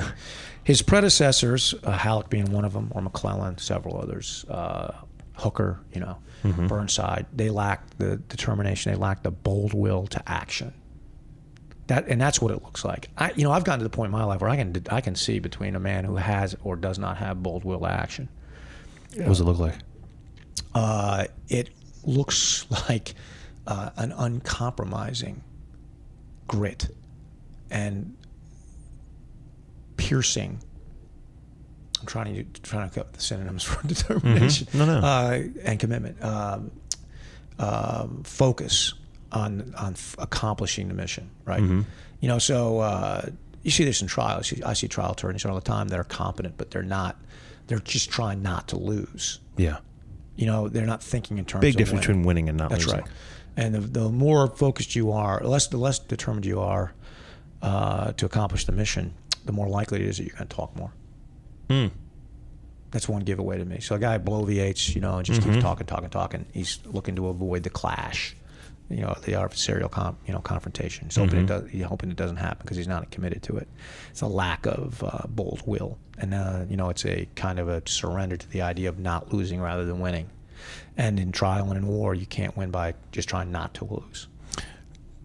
His 0.65 0.83
predecessors, 0.83 1.75
uh, 1.83 1.93
Halleck 1.93 2.29
being 2.29 2.51
one 2.53 2.65
of 2.65 2.73
them, 2.73 2.93
or 2.95 3.01
McClellan, 3.01 3.59
several 3.59 3.99
others, 4.01 4.45
uh, 4.51 4.93
Hooker, 5.35 5.81
you 5.95 6.01
know, 6.01 6.19
mm-hmm. 6.45 6.67
Burnside, 6.67 7.27
they 7.33 7.49
lacked 7.49 7.99
the 7.99 8.17
determination. 8.17 8.93
They 8.93 8.99
lacked 8.99 9.25
the 9.25 9.31
bold 9.31 9.73
will 9.73 10.07
to 10.09 10.23
action. 10.29 10.75
That 11.87 12.09
and 12.09 12.21
that's 12.21 12.41
what 12.43 12.53
it 12.53 12.63
looks 12.63 12.85
like. 12.85 13.09
I, 13.17 13.33
you 13.33 13.45
know, 13.45 13.53
I've 13.53 13.65
gotten 13.65 13.81
to 13.81 13.85
the 13.85 13.91
point 13.91 14.09
in 14.09 14.13
my 14.13 14.25
life 14.25 14.43
where 14.43 14.51
I 14.51 14.57
can 14.57 14.75
I 14.91 15.01
can 15.01 15.15
see 15.15 15.39
between 15.39 15.75
a 15.75 15.81
man 15.81 16.05
who 16.05 16.17
has 16.17 16.55
or 16.63 16.77
does 16.77 16.99
not 16.99 17.17
have 17.17 17.43
bold 17.43 17.65
will 17.65 17.81
to 17.81 17.87
action. 17.87 18.29
What 19.15 19.27
does 19.27 19.41
it 19.41 19.45
look 19.45 19.59
like? 19.59 19.77
Uh, 20.75 21.25
it 21.49 21.71
looks 22.05 22.67
like 22.89 23.15
uh, 23.67 23.91
an 23.97 24.13
uncompromising 24.13 25.43
grit 26.47 26.89
and 27.71 28.17
piercing. 29.97 30.61
I'm 32.01 32.07
trying 32.07 32.35
to 32.35 32.61
trying 32.61 32.89
to 32.89 32.95
cut 32.95 33.13
the 33.13 33.21
synonyms 33.21 33.63
for 33.65 33.87
determination. 33.87 34.67
Mm-hmm. 34.69 34.79
No, 34.79 35.01
no. 35.01 35.07
Uh, 35.07 35.43
and 35.65 35.79
commitment, 35.81 36.23
um, 36.23 36.71
um, 37.59 38.23
focus 38.25 38.95
on 39.33 39.75
on 39.77 39.93
f- 39.93 40.17
accomplishing 40.19 40.89
the 40.89 40.95
mission. 40.95 41.31
Right. 41.45 41.61
Mm-hmm. 41.61 41.83
You 42.21 42.29
know, 42.29 42.39
so 42.39 42.81
uh, 42.81 43.27
you 43.63 43.71
see 43.71 43.85
this 43.85 44.01
in 44.03 44.09
trials. 44.09 44.53
I 44.65 44.73
see 44.73 44.89
trial 44.89 45.13
attorneys 45.13 45.45
all 45.45 45.55
the 45.55 45.61
time 45.61 45.89
that 45.89 45.99
are 45.99 46.05
competent, 46.05 46.57
but 46.57 46.71
they're 46.71 46.83
not. 46.83 47.17
They're 47.67 47.79
just 47.81 48.11
trying 48.11 48.43
not 48.43 48.69
to 48.69 48.79
lose. 48.79 49.41
Yeah. 49.57 49.79
You 50.37 50.47
know, 50.47 50.69
they're 50.69 50.87
not 50.87 51.03
thinking 51.03 51.37
in 51.39 51.45
terms. 51.45 51.63
Big 51.63 51.75
of 51.75 51.79
difference 51.79 52.07
winning. 52.07 52.23
between 52.23 52.27
winning 52.27 52.49
and 52.49 52.57
not 52.59 52.71
That's 52.71 52.87
losing. 52.87 53.01
right. 53.01 53.11
And 53.57 53.75
the, 53.75 53.81
the 53.81 54.09
more 54.09 54.47
focused 54.47 54.95
you 54.95 55.11
are, 55.11 55.41
less 55.43 55.67
the 55.67 55.77
less 55.79 55.99
determined 55.99 56.47
you 56.47 56.61
are 56.61 56.95
uh, 57.63 58.13
to 58.13 58.27
accomplish 58.27 58.65
the 58.67 58.73
mission, 58.73 59.15
the 59.45 59.53
more 59.53 59.69
likely 59.69 60.01
it 60.01 60.07
is 60.07 60.19
that 60.19 60.25
you're 60.25 60.37
going 60.37 60.49
to 60.49 60.55
talk 60.57 60.77
more. 60.77 60.93
Mm. 61.69 61.91
That's 62.91 63.09
one 63.09 63.23
giveaway 63.23 63.59
to 63.59 63.65
me. 63.65 63.81
So 63.81 63.95
a 63.95 63.99
guy 63.99 64.19
bloviates, 64.19 64.95
you 64.95 65.01
know, 65.01 65.17
and 65.19 65.27
just 65.27 65.41
Mm-hmm. 65.41 65.53
keeps 65.53 65.63
talking, 65.63 65.87
talking, 65.87 66.09
talking. 66.11 66.47
He's 66.53 66.79
looking 66.87 67.17
to 67.17 67.29
avoid 67.29 67.63
the 67.63 67.71
clash, 67.71 68.35
you 68.89 69.03
know, 69.03 69.15
the 69.25 69.33
adversarial, 69.33 69.91
com- 69.91 70.17
you 70.27 70.33
know, 70.33 70.41
confrontation. 70.41 71.05
He's 71.07 71.17
hoping 71.17 71.41
Mm-hmm. 71.41 71.45
it 71.45 71.47
does. 71.65 71.71
He's 71.71 71.85
hoping 71.85 72.11
it 72.11 72.17
doesn't 72.17 72.39
happen 72.39 72.59
because 72.63 72.79
he's 72.79 72.89
not 72.89 73.11
committed 73.11 73.43
to 73.45 73.57
it. 73.59 73.69
It's 74.11 74.23
a 74.23 74.27
lack 74.27 74.65
of 74.65 75.03
uh, 75.05 75.27
bold 75.29 75.63
will, 75.67 75.99
and 76.17 76.33
uh, 76.33 76.65
you 76.71 76.77
know, 76.79 76.89
it's 76.89 77.05
a 77.05 77.29
kind 77.35 77.59
of 77.59 77.69
a 77.69 77.83
surrender 77.87 78.39
to 78.39 78.49
the 78.49 78.63
idea 78.63 78.89
of 78.89 78.99
not 78.99 79.33
losing 79.35 79.61
rather 79.61 79.85
than 79.85 80.01
winning. 80.01 80.31
And 80.97 81.21
in 81.21 81.31
trial 81.31 81.69
and 81.69 81.77
in 81.77 81.87
war, 81.87 82.15
you 82.15 82.25
can't 82.27 82.57
win 82.57 82.71
by 82.71 82.95
just 83.13 83.29
trying 83.29 83.53
not 83.53 83.75
to 83.75 83.85
lose. 83.85 84.27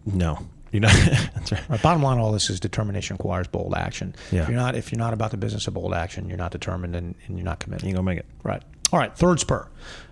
No. 0.06 0.46
You're 0.74 0.80
not. 0.80 0.92
that's 1.34 1.52
right. 1.52 1.62
Right, 1.68 1.80
bottom 1.82 2.02
line, 2.02 2.18
all 2.18 2.32
this 2.32 2.50
is 2.50 2.58
determination 2.58 3.14
requires 3.14 3.46
bold 3.46 3.74
action. 3.76 4.12
Yeah. 4.32 4.42
If 4.42 4.48
you're 4.48 4.56
not, 4.58 4.74
if 4.74 4.90
you're 4.90 4.98
not 4.98 5.12
about 5.14 5.30
the 5.30 5.36
business 5.36 5.68
of 5.68 5.74
bold 5.74 5.94
action, 5.94 6.28
you're 6.28 6.36
not 6.36 6.50
determined 6.50 6.96
and, 6.96 7.14
and 7.28 7.38
you're 7.38 7.44
not 7.44 7.60
committed. 7.60 7.84
You 7.84 7.90
ain't 7.90 7.96
gonna 7.96 8.04
make 8.06 8.18
it. 8.18 8.26
Right. 8.42 8.60
All 8.92 8.98
right. 8.98 9.16
Third 9.16 9.38
spur, 9.38 9.68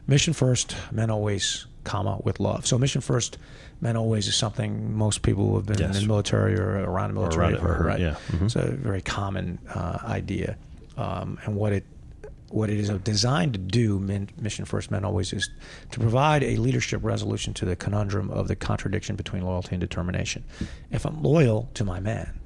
mission 0.07 0.33
first, 0.35 0.77
men 0.93 1.11
always, 1.11 1.67
comma 1.83 2.21
with 2.23 2.39
love. 2.39 2.65
So 2.65 2.79
mission 2.79 3.01
first, 3.01 3.39
men 3.81 3.97
always 3.97 4.29
is 4.29 4.37
something 4.37 4.95
most 4.97 5.23
people 5.23 5.49
who 5.49 5.57
have 5.57 5.67
been 5.67 5.79
Yes. 5.81 5.97
in 5.97 6.03
the 6.03 6.07
military 6.07 6.57
or 6.57 6.69
around 6.89 7.09
the 7.11 7.15
military 7.15 7.47
around 7.47 7.53
have 7.55 7.63
heard. 7.63 7.85
Right. 7.87 8.01
yeah. 8.01 8.15
Mhm. 8.31 8.43
It's 8.45 8.55
a 8.55 8.71
very 8.71 9.03
common 9.03 9.59
uh, 9.69 9.99
idea, 10.05 10.57
um, 10.97 11.39
and 11.45 11.57
what 11.57 11.73
it 11.73 11.85
what 12.53 12.71
it 12.71 12.79
is 12.79 12.89
designed 13.01 13.53
to 13.55 13.59
do, 13.59 13.99
mission 13.99 14.65
first, 14.65 14.91
men 14.91 15.05
always, 15.05 15.33
is 15.33 15.49
to 15.91 16.01
provide 16.01 16.43
a 16.43 16.57
leadership 16.57 17.03
resolution 17.03 17.55
to 17.55 17.65
the 17.65 17.75
conundrum 17.77 18.31
of 18.31 18.49
the 18.49 18.57
contradiction 18.57 19.17
between 19.17 19.43
loyalty 19.45 19.71
and 19.73 19.81
determination. 19.81 20.45
If 20.91 21.05
I'm 21.07 21.23
loyal 21.23 21.71
to 21.75 21.85
my 21.85 22.01
man, 22.01 22.39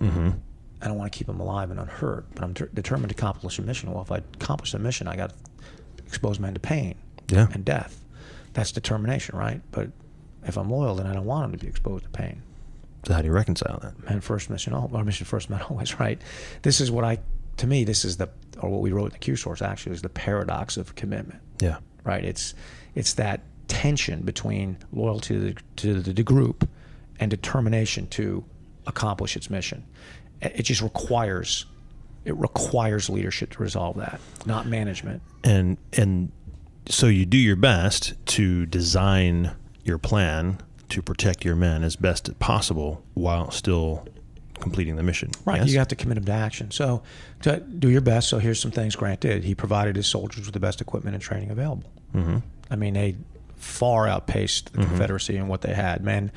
Mm-hmm. 0.00 0.30
I 0.82 0.88
don't 0.88 0.96
want 0.96 1.12
to 1.12 1.18
keep 1.18 1.28
him 1.28 1.40
alive 1.40 1.70
and 1.70 1.78
unhurt, 1.78 2.24
but 2.34 2.42
I'm 2.42 2.54
ter- 2.54 2.70
determined 2.72 3.10
to 3.10 3.14
accomplish 3.14 3.58
a 3.58 3.62
mission. 3.62 3.92
Well, 3.92 4.00
if 4.02 4.10
I 4.10 4.16
accomplish 4.18 4.72
the 4.72 4.78
mission, 4.78 5.06
I 5.08 5.14
got 5.16 5.28
to 5.30 5.36
expose 6.06 6.40
men 6.40 6.54
to 6.54 6.60
pain 6.60 6.94
Yeah. 7.28 7.48
and 7.52 7.66
death. 7.66 8.02
That's 8.54 8.72
determination, 8.72 9.36
right? 9.36 9.60
But 9.72 9.90
if 10.46 10.56
I'm 10.56 10.70
loyal, 10.70 10.94
then 10.94 11.06
I 11.06 11.12
don't 11.12 11.26
want 11.26 11.44
him 11.44 11.52
to 11.52 11.58
be 11.58 11.68
exposed 11.68 12.04
to 12.04 12.10
pain. 12.10 12.40
So 13.06 13.12
how 13.12 13.20
do 13.20 13.26
you 13.26 13.32
reconcile 13.34 13.78
that? 13.82 14.02
Men 14.08 14.22
first, 14.22 14.48
mission 14.48 14.72
al- 14.72 14.88
or 14.90 15.04
mission 15.04 15.26
first, 15.26 15.50
men 15.50 15.60
always, 15.68 16.00
right? 16.00 16.18
This 16.62 16.80
is 16.80 16.90
what 16.90 17.04
I, 17.04 17.18
to 17.60 17.66
me, 17.66 17.84
this 17.84 18.04
is 18.04 18.16
the, 18.16 18.28
or 18.60 18.68
what 18.70 18.80
we 18.80 18.90
wrote 18.92 19.06
in 19.06 19.12
the 19.12 19.18
Q 19.18 19.36
source 19.36 19.62
actually 19.62 19.92
is 19.94 20.02
the 20.02 20.08
paradox 20.08 20.76
of 20.76 20.94
commitment, 20.94 21.40
Yeah. 21.60 21.78
right? 22.04 22.24
It's, 22.24 22.54
it's 22.94 23.14
that 23.14 23.40
tension 23.68 24.22
between 24.22 24.76
loyalty 24.92 25.34
to 25.34 25.40
the, 25.40 25.56
to 25.76 26.00
the, 26.00 26.12
the 26.12 26.22
group 26.22 26.68
and 27.18 27.30
determination 27.30 28.06
to 28.08 28.44
accomplish 28.86 29.36
its 29.36 29.48
mission. 29.50 29.84
It 30.42 30.62
just 30.62 30.80
requires, 30.80 31.66
it 32.24 32.34
requires 32.36 33.10
leadership 33.10 33.50
to 33.52 33.62
resolve 33.62 33.96
that, 33.98 34.20
not 34.46 34.66
management. 34.66 35.22
and 35.44 35.76
and 35.92 36.32
so 36.88 37.06
you 37.06 37.26
do 37.26 37.36
your 37.36 37.56
best 37.56 38.14
to 38.26 38.64
design 38.66 39.52
your 39.84 39.98
plan 39.98 40.58
to 40.88 41.02
protect 41.02 41.44
your 41.44 41.54
men 41.54 41.84
as 41.84 41.94
best 41.94 42.28
as 42.28 42.34
possible 42.36 43.04
while 43.14 43.50
still 43.50 44.08
completing 44.60 44.96
the 44.96 45.02
mission. 45.02 45.30
Right. 45.44 45.60
Yes? 45.60 45.70
You 45.70 45.78
have 45.78 45.88
to 45.88 45.96
commit 45.96 46.16
them 46.16 46.24
to 46.26 46.32
action. 46.32 46.70
So 46.70 47.02
to 47.42 47.60
do 47.60 47.88
your 47.88 48.00
best. 48.00 48.28
So 48.28 48.38
here's 48.38 48.60
some 48.60 48.70
things 48.70 48.96
Grant 48.96 49.20
did. 49.20 49.44
He 49.44 49.54
provided 49.54 49.96
his 49.96 50.06
soldiers 50.06 50.46
with 50.46 50.54
the 50.54 50.60
best 50.60 50.80
equipment 50.80 51.14
and 51.14 51.22
training 51.22 51.50
available. 51.50 51.90
Mm-hmm. 52.14 52.38
I 52.70 52.76
mean, 52.76 52.94
they 52.94 53.16
far 53.56 54.08
outpaced 54.08 54.72
the 54.72 54.78
Confederacy 54.78 55.36
and 55.36 55.48
what 55.48 55.60
they 55.60 55.74
had. 55.74 56.02
Man, 56.02 56.32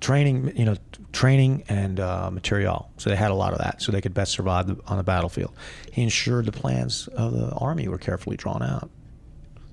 training, 0.00 0.56
you 0.56 0.64
know, 0.64 0.76
training 1.12 1.62
and 1.68 2.00
uh, 2.00 2.30
material. 2.30 2.90
So 2.96 3.08
they 3.08 3.16
had 3.16 3.30
a 3.30 3.34
lot 3.34 3.52
of 3.52 3.58
that, 3.58 3.80
so 3.80 3.92
they 3.92 4.00
could 4.00 4.14
best 4.14 4.32
survive 4.32 4.66
the, 4.66 4.76
on 4.86 4.96
the 4.96 5.04
battlefield. 5.04 5.54
He 5.92 6.02
ensured 6.02 6.46
the 6.46 6.52
plans 6.52 7.08
of 7.08 7.32
the 7.32 7.50
army 7.52 7.86
were 7.86 7.98
carefully 7.98 8.36
drawn 8.36 8.62
out, 8.62 8.90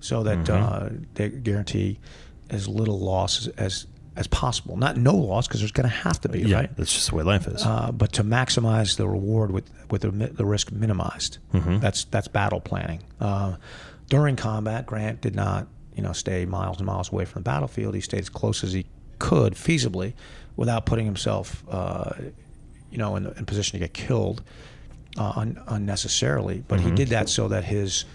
so 0.01 0.21
that 0.23 0.49
uh, 0.49 0.89
they 1.15 1.29
guarantee 1.29 1.99
as 2.49 2.67
little 2.67 2.99
loss 2.99 3.47
as 3.47 3.47
as, 3.57 3.87
as 4.15 4.27
possible. 4.27 4.77
Not 4.77 4.95
no 4.97 5.15
loss, 5.15 5.47
because 5.47 5.61
there's 5.61 5.71
going 5.71 5.89
to 5.89 5.95
have 5.95 6.21
to 6.21 6.29
be, 6.29 6.41
Yeah, 6.41 6.57
right? 6.57 6.77
that's 6.77 6.93
just 6.93 7.09
the 7.09 7.15
way 7.15 7.23
life 7.23 7.47
is. 7.47 7.65
uh, 7.65 7.91
but 7.91 8.13
to 8.13 8.23
maximize 8.23 8.95
the 8.97 9.07
reward 9.07 9.51
with 9.51 9.69
with 9.89 10.01
the, 10.03 10.11
the 10.11 10.45
risk 10.45 10.71
minimized. 10.71 11.37
That's 11.51 12.05
that's 12.05 12.27
battle 12.27 12.59
planning. 12.61 13.01
Uh, 13.19 13.55
during 14.09 14.35
combat, 14.35 14.85
Grant 14.85 15.21
did 15.21 15.35
not 15.35 15.67
you 15.95 16.03
know 16.03 16.13
stay 16.13 16.45
miles 16.45 16.77
and 16.77 16.85
miles 16.85 17.11
away 17.11 17.25
from 17.25 17.41
the 17.41 17.45
battlefield. 17.49 17.95
He 17.95 18.01
stayed 18.01 18.21
as 18.21 18.29
close 18.29 18.63
as 18.63 18.73
he 18.73 18.85
could 19.19 19.53
feasibly, 19.53 20.13
without 20.55 20.85
putting 20.85 21.05
himself 21.05 21.63
uh, 21.69 22.11
you 22.91 22.97
know 22.97 23.15
in, 23.15 23.25
in 23.25 23.45
position 23.45 23.79
to 23.79 23.85
get 23.85 23.93
killed 23.93 24.43
uh, 25.17 25.33
un- 25.35 25.61
unnecessarily. 25.67 26.63
But 26.67 26.79
he 26.81 26.91
did 26.91 27.07
that 27.09 27.29
so 27.29 27.47
that 27.47 27.63
his 27.63 28.05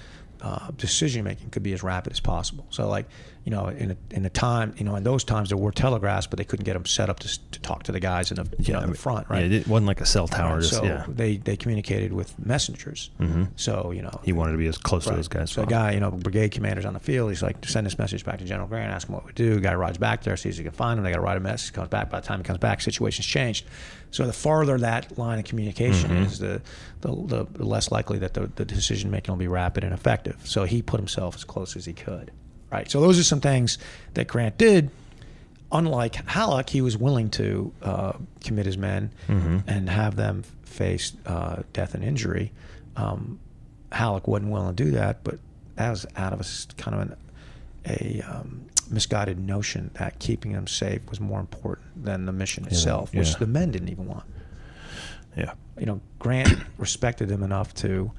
uh, 0.43 0.71
decision 0.76 1.25
making 1.25 1.50
could 1.50 1.62
be 1.64 1.73
as 1.73 1.83
rapid 1.83 2.12
as 2.12 2.21
possible. 2.21 2.67
So, 2.71 2.88
like, 2.88 3.07
you 3.49 3.55
know, 3.57 3.69
in 3.69 3.93
a, 3.93 3.97
in 4.11 4.26
a 4.26 4.28
time, 4.28 4.75
you 4.76 4.85
know, 4.85 4.95
in 4.95 5.05
those 5.05 5.25
times 5.25 5.49
there 5.49 5.57
were 5.57 5.73
telegraphs, 5.73 6.26
but 6.26 6.37
they 6.37 6.45
couldn't 6.45 6.64
get 6.67 6.75
them 6.75 6.85
set 6.85 7.09
up 7.09 7.19
to, 7.21 7.50
to 7.52 7.61
talk 7.61 7.83
to 7.85 7.93
the 7.93 7.99
guys 8.00 8.31
in 8.31 8.37
the, 8.37 8.47
you 8.59 8.75
know, 8.75 8.81
in 8.81 8.90
the 8.90 8.97
front, 8.99 9.26
right? 9.31 9.50
Yeah, 9.50 9.61
it 9.61 9.67
wasn't 9.67 9.87
like 9.87 10.02
a 10.02 10.05
cell 10.07 10.28
tower. 10.28 10.57
Right, 10.57 10.61
Just, 10.61 10.75
so 10.75 10.85
yeah. 10.85 11.07
they 11.09 11.38
they 11.38 11.57
communicated 11.57 12.12
with 12.12 12.38
messengers. 12.38 13.09
So 13.57 13.90
you 13.93 14.02
know, 14.02 14.21
He 14.23 14.35
wanted 14.35 14.52
to 14.52 14.59
be 14.59 14.67
as 14.67 14.76
close 14.76 15.05
to 15.07 15.14
those 15.14 15.28
guys. 15.28 15.45
as 15.45 15.52
So 15.52 15.62
a 15.62 15.67
guy, 15.67 15.93
you 15.93 16.00
know, 16.00 16.11
brigade 16.11 16.50
commander's 16.50 16.85
on 16.85 16.93
the 16.93 17.00
field. 17.00 17.31
He's 17.31 17.43
like, 17.43 17.64
send 17.67 17.87
this 17.87 17.97
message 17.97 18.23
back 18.26 18.38
to 18.40 18.45
General 18.45 18.69
Grant, 18.69 18.93
ask 18.93 19.09
him 19.09 19.14
what 19.14 19.25
we 19.25 19.33
do. 19.33 19.59
Guy 19.61 19.75
rides 19.75 19.97
back 19.97 20.25
there, 20.25 20.37
sees 20.37 20.57
if 20.57 20.59
he 20.59 20.64
can 20.64 20.73
find 20.73 20.99
him. 20.99 21.05
They 21.05 21.11
got 21.11 21.17
to 21.17 21.23
write 21.23 21.38
a 21.38 21.40
message. 21.40 21.73
Comes 21.73 21.88
back. 21.88 22.11
By 22.11 22.21
the 22.21 22.26
time 22.26 22.40
he 22.40 22.45
comes 22.45 22.59
back, 22.59 22.83
situation's 22.83 23.26
changed. 23.26 23.64
So 24.11 24.26
the 24.26 24.33
farther 24.35 24.76
that 24.78 25.17
line 25.17 25.38
of 25.38 25.45
communication 25.47 26.11
Mm-hmm. 26.11 26.25
is, 26.25 26.38
the, 26.38 26.61
the 27.00 27.47
the 27.52 27.64
less 27.64 27.90
likely 27.90 28.19
that 28.19 28.35
the, 28.35 28.50
the 28.57 28.64
decision 28.64 29.11
making 29.11 29.33
will 29.33 29.38
be 29.38 29.49
rapid 29.49 29.85
and 29.85 29.93
effective. 29.95 30.37
So 30.45 30.64
he 30.64 30.83
put 30.83 31.00
himself 31.00 31.35
as 31.37 31.45
close 31.45 31.76
as 31.76 31.85
he 31.87 31.93
could. 31.93 32.31
Right. 32.70 32.90
So 32.90 33.00
those 33.00 33.18
are 33.18 33.25
some 33.25 33.40
things 33.40 33.78
that 34.14 34.26
Grant 34.28 34.58
did. 34.58 34.90
unlike 35.72 36.14
Halleck, 36.28 36.70
he 36.70 36.80
was 36.80 36.96
willing 36.96 37.28
to 37.30 37.72
uh, 37.82 38.12
commit 38.44 38.66
his 38.66 38.78
men 38.78 39.10
Mm-hmm. 39.28 39.58
and 39.66 39.88
have 39.90 40.16
them 40.16 40.42
face 40.64 41.12
uh, 41.26 41.62
death 41.72 41.94
and 41.94 42.02
injury. 42.04 42.52
Um, 42.96 43.38
Halleck 43.92 44.26
wasn't 44.28 44.50
willing 44.50 44.75
to 44.76 44.84
do 44.84 44.90
that, 44.92 45.25
but 45.25 45.38
that 45.76 45.90
was 45.90 46.06
out 46.16 46.32
of 46.32 46.40
a 46.40 46.75
kind 46.82 46.94
of 46.94 47.00
an, 47.02 47.16
a 47.87 48.22
um, 48.22 48.62
misguided 48.90 49.38
notion 49.38 49.90
that 49.94 50.18
keeping 50.18 50.52
them 50.52 50.66
safe 50.66 51.00
was 51.08 51.20
more 51.20 51.40
important 51.40 52.04
than 52.04 52.26
the 52.26 52.32
mission 52.32 52.66
itself, 52.66 53.14
which 53.14 53.32
yeah. 53.32 53.38
the 53.38 53.46
men 53.46 53.70
didn't 53.70 53.88
even 53.90 54.06
want. 54.06 54.25
Yeah. 55.37 55.52
You 55.78 55.87
know, 55.87 56.00
Grant 56.18 56.48
respected 56.78 57.28
them 57.28 57.42
enough 57.42 57.75
to 57.76 58.10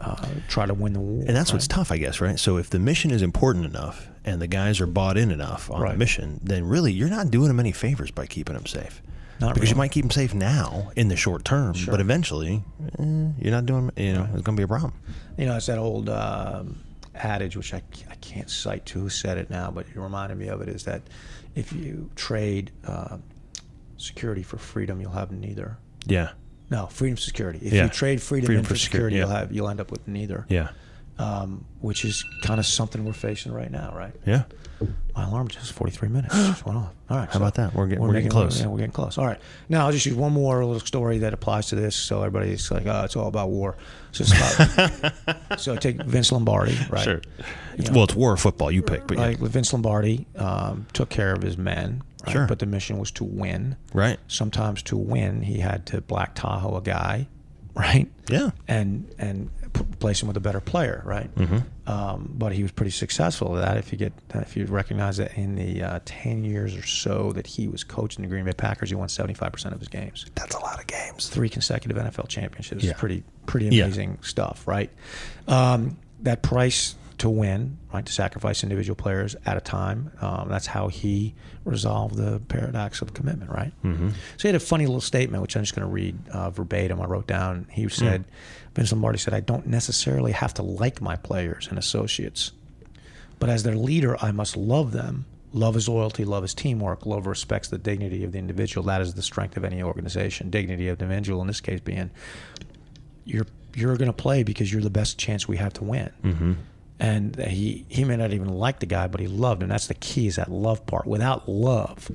uh, 0.00 0.26
try 0.48 0.66
to 0.66 0.74
win 0.74 0.92
the 0.92 1.00
war. 1.00 1.24
And 1.26 1.36
that's 1.36 1.52
what's 1.52 1.66
tough, 1.66 1.90
I 1.90 1.96
guess, 1.98 2.20
right? 2.20 2.38
So 2.38 2.56
if 2.58 2.70
the 2.70 2.78
mission 2.78 3.10
is 3.10 3.22
important 3.22 3.64
enough 3.64 4.08
and 4.24 4.40
the 4.42 4.46
guys 4.46 4.80
are 4.80 4.86
bought 4.86 5.16
in 5.16 5.30
enough 5.30 5.70
on 5.70 5.80
the 5.88 5.96
mission, 5.96 6.40
then 6.42 6.64
really 6.66 6.92
you're 6.92 7.08
not 7.08 7.30
doing 7.30 7.48
them 7.48 7.60
any 7.60 7.72
favors 7.72 8.10
by 8.10 8.26
keeping 8.26 8.54
them 8.54 8.66
safe. 8.66 9.00
Not 9.38 9.54
because 9.54 9.68
you 9.70 9.76
might 9.76 9.90
keep 9.90 10.02
them 10.04 10.10
safe 10.10 10.32
now 10.32 10.90
in 10.96 11.08
the 11.08 11.16
short 11.16 11.44
term, 11.44 11.74
Sure. 11.74 11.92
but 11.92 12.00
eventually 12.00 12.64
eh, 12.98 13.02
you're 13.38 13.50
not 13.50 13.66
doing. 13.66 13.90
You 13.96 14.14
know, 14.14 14.22
it's 14.32 14.42
going 14.42 14.56
to 14.56 14.60
be 14.60 14.62
a 14.62 14.68
problem. 14.68 14.94
You 15.36 15.44
know, 15.46 15.56
it's 15.56 15.66
that 15.66 15.76
old 15.78 16.08
um, 16.08 16.78
adage, 17.14 17.54
which 17.54 17.74
I, 17.74 17.82
I 18.10 18.14
can't 18.16 18.48
cite 18.48 18.86
to 18.86 19.00
who 19.00 19.08
said 19.10 19.36
it 19.36 19.50
now, 19.50 19.70
but 19.70 19.86
it 19.88 19.96
reminded 19.96 20.38
me 20.38 20.48
of 20.48 20.62
it, 20.62 20.68
is 20.70 20.84
that 20.84 21.02
if 21.54 21.70
you 21.72 22.10
trade 22.16 22.70
uh, 22.86 23.18
security 23.98 24.42
for 24.42 24.56
freedom, 24.56 25.00
you'll 25.02 25.10
have 25.10 25.30
neither. 25.32 25.76
Yeah. 26.06 26.30
No, 26.70 26.86
freedom 26.86 27.16
security. 27.16 27.60
If 27.62 27.72
Yeah. 27.72 27.84
you 27.84 27.88
trade 27.90 28.20
freedom, 28.22 28.46
Freedom 28.46 28.64
for 28.64 28.76
security, 28.76 29.16
security, 29.16 29.16
you'll 29.16 29.28
have 29.28 29.52
you'll 29.52 29.68
end 29.68 29.80
up 29.80 29.90
with 29.90 30.06
neither. 30.08 30.46
Yeah. 30.48 30.68
Um, 31.18 31.64
which 31.80 32.04
is 32.04 32.24
kind 32.42 32.60
of 32.60 32.66
something 32.66 33.04
we're 33.04 33.12
facing 33.14 33.52
right 33.52 33.70
now, 33.70 33.92
right? 33.96 34.12
Yeah. 34.26 34.42
My 35.14 35.24
alarm 35.24 35.48
just 35.48 35.72
43 35.72 36.10
minutes 36.10 36.34
just 36.34 36.66
went 36.66 36.76
off. 36.76 36.92
All 37.08 37.16
right. 37.16 37.28
How 37.30 37.38
about 37.38 37.54
that? 37.54 37.72
We're 37.72 37.86
getting- 37.86 38.02
we're 38.04 38.12
getting 38.12 38.28
close. 38.28 38.60
Yeah, 38.60 38.66
we're 38.66 38.76
getting 38.76 38.92
close. 38.92 39.16
All 39.16 39.24
right. 39.24 39.38
Now 39.70 39.86
I'll 39.86 39.92
just 39.92 40.04
use 40.04 40.14
one 40.14 40.32
more 40.34 40.62
little 40.62 40.80
story 40.80 41.18
that 41.20 41.32
applies 41.32 41.68
to 41.68 41.74
this, 41.76 41.96
so 41.96 42.18
everybody's 42.22 42.70
like, 42.70 42.84
"Oh, 42.86 43.04
it's 43.04 43.16
all 43.16 43.28
about 43.28 43.48
war." 43.48 43.76
So 44.12 44.24
about. 44.24 45.12
so 45.58 45.76
take 45.76 46.02
Vince 46.02 46.30
Lombardi, 46.32 46.76
right? 46.90 47.02
Sure. 47.04 47.22
Well, 47.92 48.04
it's 48.04 48.14
war 48.14 48.32
or 48.32 48.36
football. 48.36 48.70
You 48.70 48.82
pick, 48.82 49.06
but 49.06 49.16
yeah. 49.16 49.24
like 49.24 49.38
Vince 49.38 49.72
Lombardi 49.72 50.26
um, 50.36 50.86
took 50.92 51.08
care 51.08 51.32
of 51.32 51.40
his 51.42 51.56
men, 51.56 52.02
right? 52.26 52.32
Sure. 52.32 52.46
but 52.46 52.58
the 52.58 52.66
mission 52.66 52.98
was 52.98 53.10
to 53.12 53.24
win. 53.24 53.76
right. 53.92 54.18
Sometimes 54.28 54.82
to 54.84 54.96
win, 54.96 55.42
he 55.42 55.58
had 55.60 55.86
to 55.86 56.00
black 56.00 56.34
Tahoe 56.34 56.76
a 56.76 56.80
guy, 56.82 57.28
right? 57.74 58.08
Yeah. 58.28 58.50
and 58.68 59.08
and 59.18 59.50
p- 59.72 59.82
replace 59.82 60.20
him 60.22 60.28
with 60.28 60.36
a 60.36 60.40
better 60.40 60.60
player, 60.60 61.02
right? 61.04 61.32
Mm-hmm. 61.36 61.58
Um, 61.88 62.32
but 62.36 62.52
he 62.52 62.62
was 62.62 62.72
pretty 62.72 62.90
successful 62.90 63.56
at 63.56 63.64
that. 63.64 63.76
If 63.76 63.92
you 63.92 63.98
get 63.98 64.12
if 64.34 64.56
you 64.56 64.66
recognize 64.66 65.18
that 65.18 65.36
in 65.38 65.54
the 65.54 65.82
uh, 65.82 66.00
ten 66.04 66.44
years 66.44 66.74
or 66.76 66.84
so 66.84 67.32
that 67.32 67.46
he 67.46 67.68
was 67.68 67.84
coaching 67.84 68.22
the 68.22 68.28
Green 68.28 68.44
Bay 68.44 68.52
Packers, 68.52 68.88
he 68.90 68.96
won 68.96 69.08
seventy 69.08 69.34
five 69.34 69.52
percent 69.52 69.72
of 69.74 69.78
his 69.80 69.88
games. 69.88 70.26
That's 70.34 70.54
a 70.56 70.58
lot 70.60 70.80
of 70.80 70.86
games. 70.88 71.28
Three 71.28 71.48
consecutive 71.48 71.96
NFL 71.96 72.26
championships. 72.28 72.82
Yeah. 72.82 72.94
Pretty 72.96 73.22
pretty 73.46 73.66
Yeah. 73.66 73.84
amazing 73.84 74.18
stuff, 74.22 74.66
right? 74.66 74.90
Um, 75.46 75.96
that 76.22 76.42
price 76.42 76.96
to 77.18 77.30
win, 77.30 77.78
right? 77.92 78.04
To 78.04 78.12
sacrifice 78.12 78.62
individual 78.62 78.94
players 78.94 79.36
at 79.46 79.56
a 79.56 79.60
time. 79.60 80.12
Um, 80.20 80.48
that's 80.48 80.66
how 80.66 80.88
he 80.88 81.34
resolved 81.64 82.16
the 82.16 82.40
paradox 82.48 83.00
of 83.00 83.14
commitment, 83.14 83.50
right? 83.50 83.72
Mm-hmm. 83.82 84.10
So 84.10 84.42
he 84.42 84.48
had 84.48 84.54
a 84.54 84.60
funny 84.60 84.86
little 84.86 85.00
statement, 85.00 85.42
which 85.42 85.56
I'm 85.56 85.62
just 85.62 85.74
going 85.74 85.86
to 85.86 85.92
read 85.92 86.18
uh, 86.30 86.50
verbatim. 86.50 87.00
I 87.00 87.06
wrote 87.06 87.26
down. 87.26 87.66
He 87.70 87.88
said, 87.88 88.24
Vince 88.74 88.92
Lombardi 88.92 89.18
said, 89.18 89.34
"I 89.34 89.40
don't 89.40 89.66
necessarily 89.66 90.32
have 90.32 90.52
to 90.54 90.62
like 90.62 91.00
my 91.00 91.16
players 91.16 91.68
and 91.68 91.78
associates, 91.78 92.52
but 93.38 93.48
as 93.48 93.62
their 93.62 93.76
leader, 93.76 94.16
I 94.22 94.32
must 94.32 94.56
love 94.56 94.92
them." 94.92 95.26
Love 95.52 95.74
is 95.76 95.88
loyalty, 95.88 96.26
love 96.26 96.44
is 96.44 96.52
teamwork, 96.52 97.06
love 97.06 97.26
respects 97.26 97.68
the 97.68 97.78
dignity 97.78 98.24
of 98.24 98.32
the 98.32 98.38
individual. 98.38 98.84
That 98.84 99.00
is 99.00 99.14
the 99.14 99.22
strength 99.22 99.56
of 99.56 99.64
any 99.64 99.82
organization. 99.82 100.50
Dignity 100.50 100.88
of 100.88 100.98
the 100.98 101.04
individual, 101.04 101.40
in 101.40 101.46
this 101.46 101.62
case, 101.62 101.80
being 101.80 102.10
you're 103.24 103.46
you're 103.74 103.96
going 103.96 104.08
to 104.08 104.12
play 104.12 104.42
because 104.42 104.72
you're 104.72 104.82
the 104.82 104.90
best 104.90 105.18
chance 105.18 105.46
we 105.46 105.56
have 105.58 105.72
to 105.74 105.84
win. 105.84 106.10
Mm-hmm. 106.22 106.52
And 106.98 107.36
he 107.36 107.84
he 107.88 108.04
may 108.04 108.16
not 108.16 108.32
even 108.32 108.48
like 108.48 108.80
the 108.80 108.86
guy, 108.86 109.06
but 109.06 109.20
he 109.20 109.26
loved 109.26 109.62
him. 109.62 109.68
That's 109.68 109.86
the 109.86 109.94
key 109.94 110.26
is 110.28 110.36
that 110.36 110.50
love 110.50 110.86
part. 110.86 111.06
Without 111.06 111.48
love, 111.48 112.10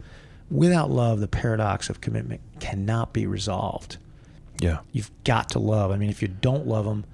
without 0.50 0.89
love, 0.89 1.20
the 1.20 1.28
paradox 1.28 1.89
of 1.89 2.02
commitment 2.02 2.41
cannot 2.60 3.13
be 3.13 3.28
resolved. 3.28 3.98
Yeah. 4.60 4.80
You've 4.91 5.12
got 5.24 5.50
to 5.50 5.60
love. 5.60 5.91
I 5.91 5.98
mean, 5.98 6.10
if 6.10 6.22
you 6.22 6.28
don't 6.28 6.67
love 6.67 6.86
them, 6.86 7.06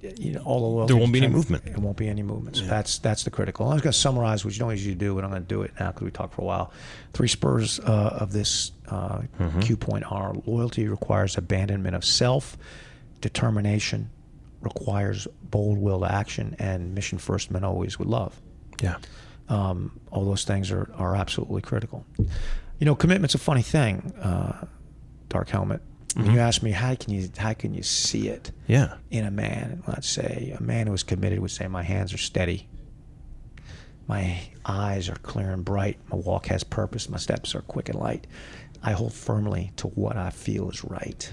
you 0.00 0.32
know, 0.32 0.42
all 0.44 0.60
the 0.60 0.66
loyalty 0.66 0.94
There 0.94 1.00
won't 1.00 1.12
be 1.12 1.18
any 1.20 1.28
movement. 1.28 1.64
It 1.66 1.78
won't 1.78 1.96
be 1.96 2.08
any 2.08 2.22
movement. 2.22 2.56
So 2.56 2.64
that's 2.64 2.98
that's 2.98 3.22
the 3.22 3.30
critical. 3.30 3.66
I'm 3.66 3.76
just 3.76 3.84
going 3.84 3.92
to 3.92 3.98
summarize, 3.98 4.44
which 4.44 4.54
you 4.54 4.60
don't 4.60 4.70
usually 4.70 4.96
do, 4.96 5.14
but 5.14 5.22
I'm 5.24 5.30
going 5.30 5.42
to 5.42 5.48
do 5.48 5.62
it 5.62 5.72
now 5.78 5.88
because 5.92 6.02
we 6.04 6.10
talked 6.10 6.34
for 6.34 6.42
a 6.42 6.44
while. 6.44 6.72
Three 7.12 7.28
spurs 7.28 7.78
uh, 7.80 8.16
of 8.20 8.32
this 8.32 8.72
uh, 8.88 9.22
Mm-hmm. 9.38 9.60
Q 9.60 9.76
point 9.76 10.04
are: 10.10 10.34
loyalty 10.46 10.88
requires 10.88 11.36
abandonment 11.36 11.94
of 11.94 12.04
self, 12.04 12.56
determination 13.20 14.10
requires 14.62 15.26
bold 15.42 15.78
will 15.78 16.00
to 16.00 16.10
action, 16.12 16.56
and 16.58 16.94
mission 16.94 17.18
first 17.18 17.50
men 17.50 17.64
always 17.64 17.98
would 17.98 18.08
love. 18.08 18.40
Yeah. 18.82 18.96
Um, 19.48 20.00
all 20.10 20.24
those 20.24 20.44
things 20.44 20.70
are, 20.70 20.90
are 20.96 21.14
absolutely 21.16 21.60
critical. 21.62 22.06
You 22.78 22.86
know, 22.86 22.94
commitment's 22.94 23.34
a 23.34 23.38
funny 23.38 23.62
thing. 23.62 24.12
Uh, 24.20 24.66
Dark 25.28 25.48
helmet. 25.48 25.80
Mm-hmm. 26.14 26.30
you 26.32 26.40
ask 26.40 26.62
me 26.62 26.72
how 26.72 26.94
can 26.94 27.14
you 27.14 27.30
how 27.38 27.54
can 27.54 27.72
you 27.72 27.82
see 27.82 28.28
it 28.28 28.52
Yeah. 28.66 28.96
in 29.10 29.24
a 29.24 29.30
man? 29.30 29.82
Let's 29.88 30.06
say 30.08 30.54
a 30.58 30.62
man 30.62 30.86
who 30.86 30.92
is 30.92 31.02
committed 31.02 31.38
would 31.38 31.50
say, 31.50 31.66
"My 31.68 31.82
hands 31.82 32.12
are 32.12 32.18
steady, 32.18 32.68
my 34.06 34.40
eyes 34.66 35.08
are 35.08 35.16
clear 35.16 35.50
and 35.52 35.64
bright, 35.64 35.98
my 36.10 36.16
walk 36.18 36.46
has 36.46 36.64
purpose, 36.64 37.08
my 37.08 37.16
steps 37.18 37.54
are 37.54 37.62
quick 37.62 37.88
and 37.88 37.98
light. 37.98 38.26
I 38.82 38.92
hold 38.92 39.14
firmly 39.14 39.72
to 39.76 39.86
what 39.88 40.16
I 40.18 40.28
feel 40.30 40.68
is 40.70 40.84
right, 40.84 41.32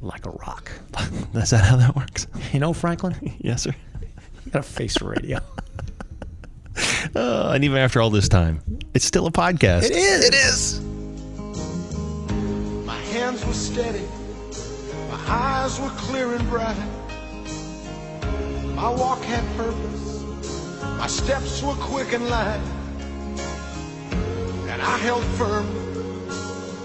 like 0.00 0.26
a 0.26 0.30
rock." 0.30 0.70
Is 1.34 1.50
that 1.50 1.64
how 1.64 1.76
that 1.76 1.94
works? 1.96 2.26
You 2.52 2.60
know, 2.60 2.72
Franklin, 2.72 3.14
yes, 3.40 3.62
sir. 3.62 3.74
you 4.44 4.50
got 4.50 4.60
a 4.60 4.62
face 4.62 4.96
for 4.96 5.10
radio. 5.10 5.38
Uh, 7.14 7.50
and 7.54 7.64
even 7.64 7.78
after 7.78 8.00
all 8.00 8.10
this 8.10 8.28
time, 8.28 8.60
it's 8.94 9.04
still 9.04 9.26
a 9.26 9.32
podcast. 9.32 9.84
It 9.84 9.92
is. 9.92 10.24
It 10.24 10.34
is. 10.34 10.80
My 12.86 12.98
hands 13.12 13.44
were 13.44 13.52
steady, 13.52 14.04
my 15.10 15.20
eyes 15.28 15.80
were 15.80 15.90
clear 15.90 16.34
and 16.34 16.48
bright. 16.48 16.76
My 18.74 18.90
walk 18.90 19.22
had 19.22 19.44
purpose, 19.56 20.22
my 20.98 21.06
steps 21.06 21.62
were 21.62 21.74
quick 21.74 22.12
and 22.12 22.28
light. 22.28 22.60
And 24.68 24.82
I 24.82 24.98
held 24.98 25.24
firm 25.38 25.64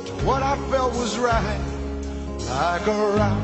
to 0.05 0.11
what 0.25 0.41
I 0.41 0.55
felt 0.69 0.93
was 0.93 1.17
right, 1.19 1.59
like 2.51 2.87
a 2.87 2.91
rock. 2.91 3.37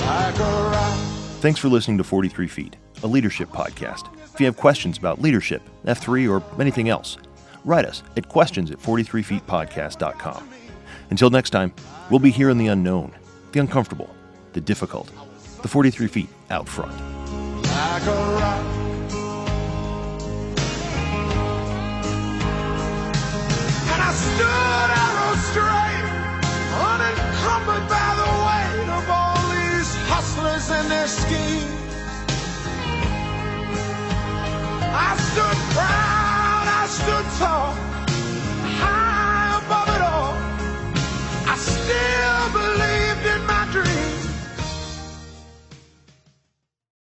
Like 0.00 0.38
a 0.38 0.70
rock. 0.70 0.98
Thanks 1.40 1.60
for 1.60 1.68
listening 1.68 1.98
to 1.98 2.04
43 2.04 2.48
Feet, 2.48 2.76
a 3.02 3.06
leadership 3.06 3.50
podcast. 3.50 4.08
If 4.32 4.40
you 4.40 4.46
have 4.46 4.56
questions 4.56 4.98
about 4.98 5.20
leadership, 5.20 5.62
F3, 5.84 6.28
or 6.30 6.60
anything 6.60 6.88
else, 6.88 7.18
write 7.64 7.84
us 7.84 8.02
at 8.16 8.28
questions 8.28 8.70
at 8.70 8.78
43feetpodcast.com. 8.78 10.48
Until 11.10 11.30
next 11.30 11.50
time, 11.50 11.72
we'll 12.10 12.20
be 12.20 12.30
here 12.30 12.50
in 12.50 12.58
the 12.58 12.66
unknown, 12.68 13.12
the 13.52 13.60
uncomfortable, 13.60 14.14
the 14.54 14.60
difficult, 14.60 15.10
the 15.62 15.68
43 15.68 16.06
feet 16.08 16.28
out 16.50 16.68
front. 16.68 16.92
like 17.62 18.75
stood 24.36 24.90
out 25.02 25.16
on 25.26 25.36
straight, 25.50 26.06
unencumbered 26.92 27.88
by 27.88 28.08
the 28.20 28.30
weight 28.46 28.88
of 28.98 29.04
all 29.08 29.40
these 29.48 29.90
hustlers 30.12 30.68
and 30.70 30.90
their 30.90 31.08
schemes. 31.08 31.72
I 35.08 35.16
stood 35.28 35.58
proud, 35.74 36.66
I 36.80 36.86
stood 36.86 37.26
tall. 37.38 37.75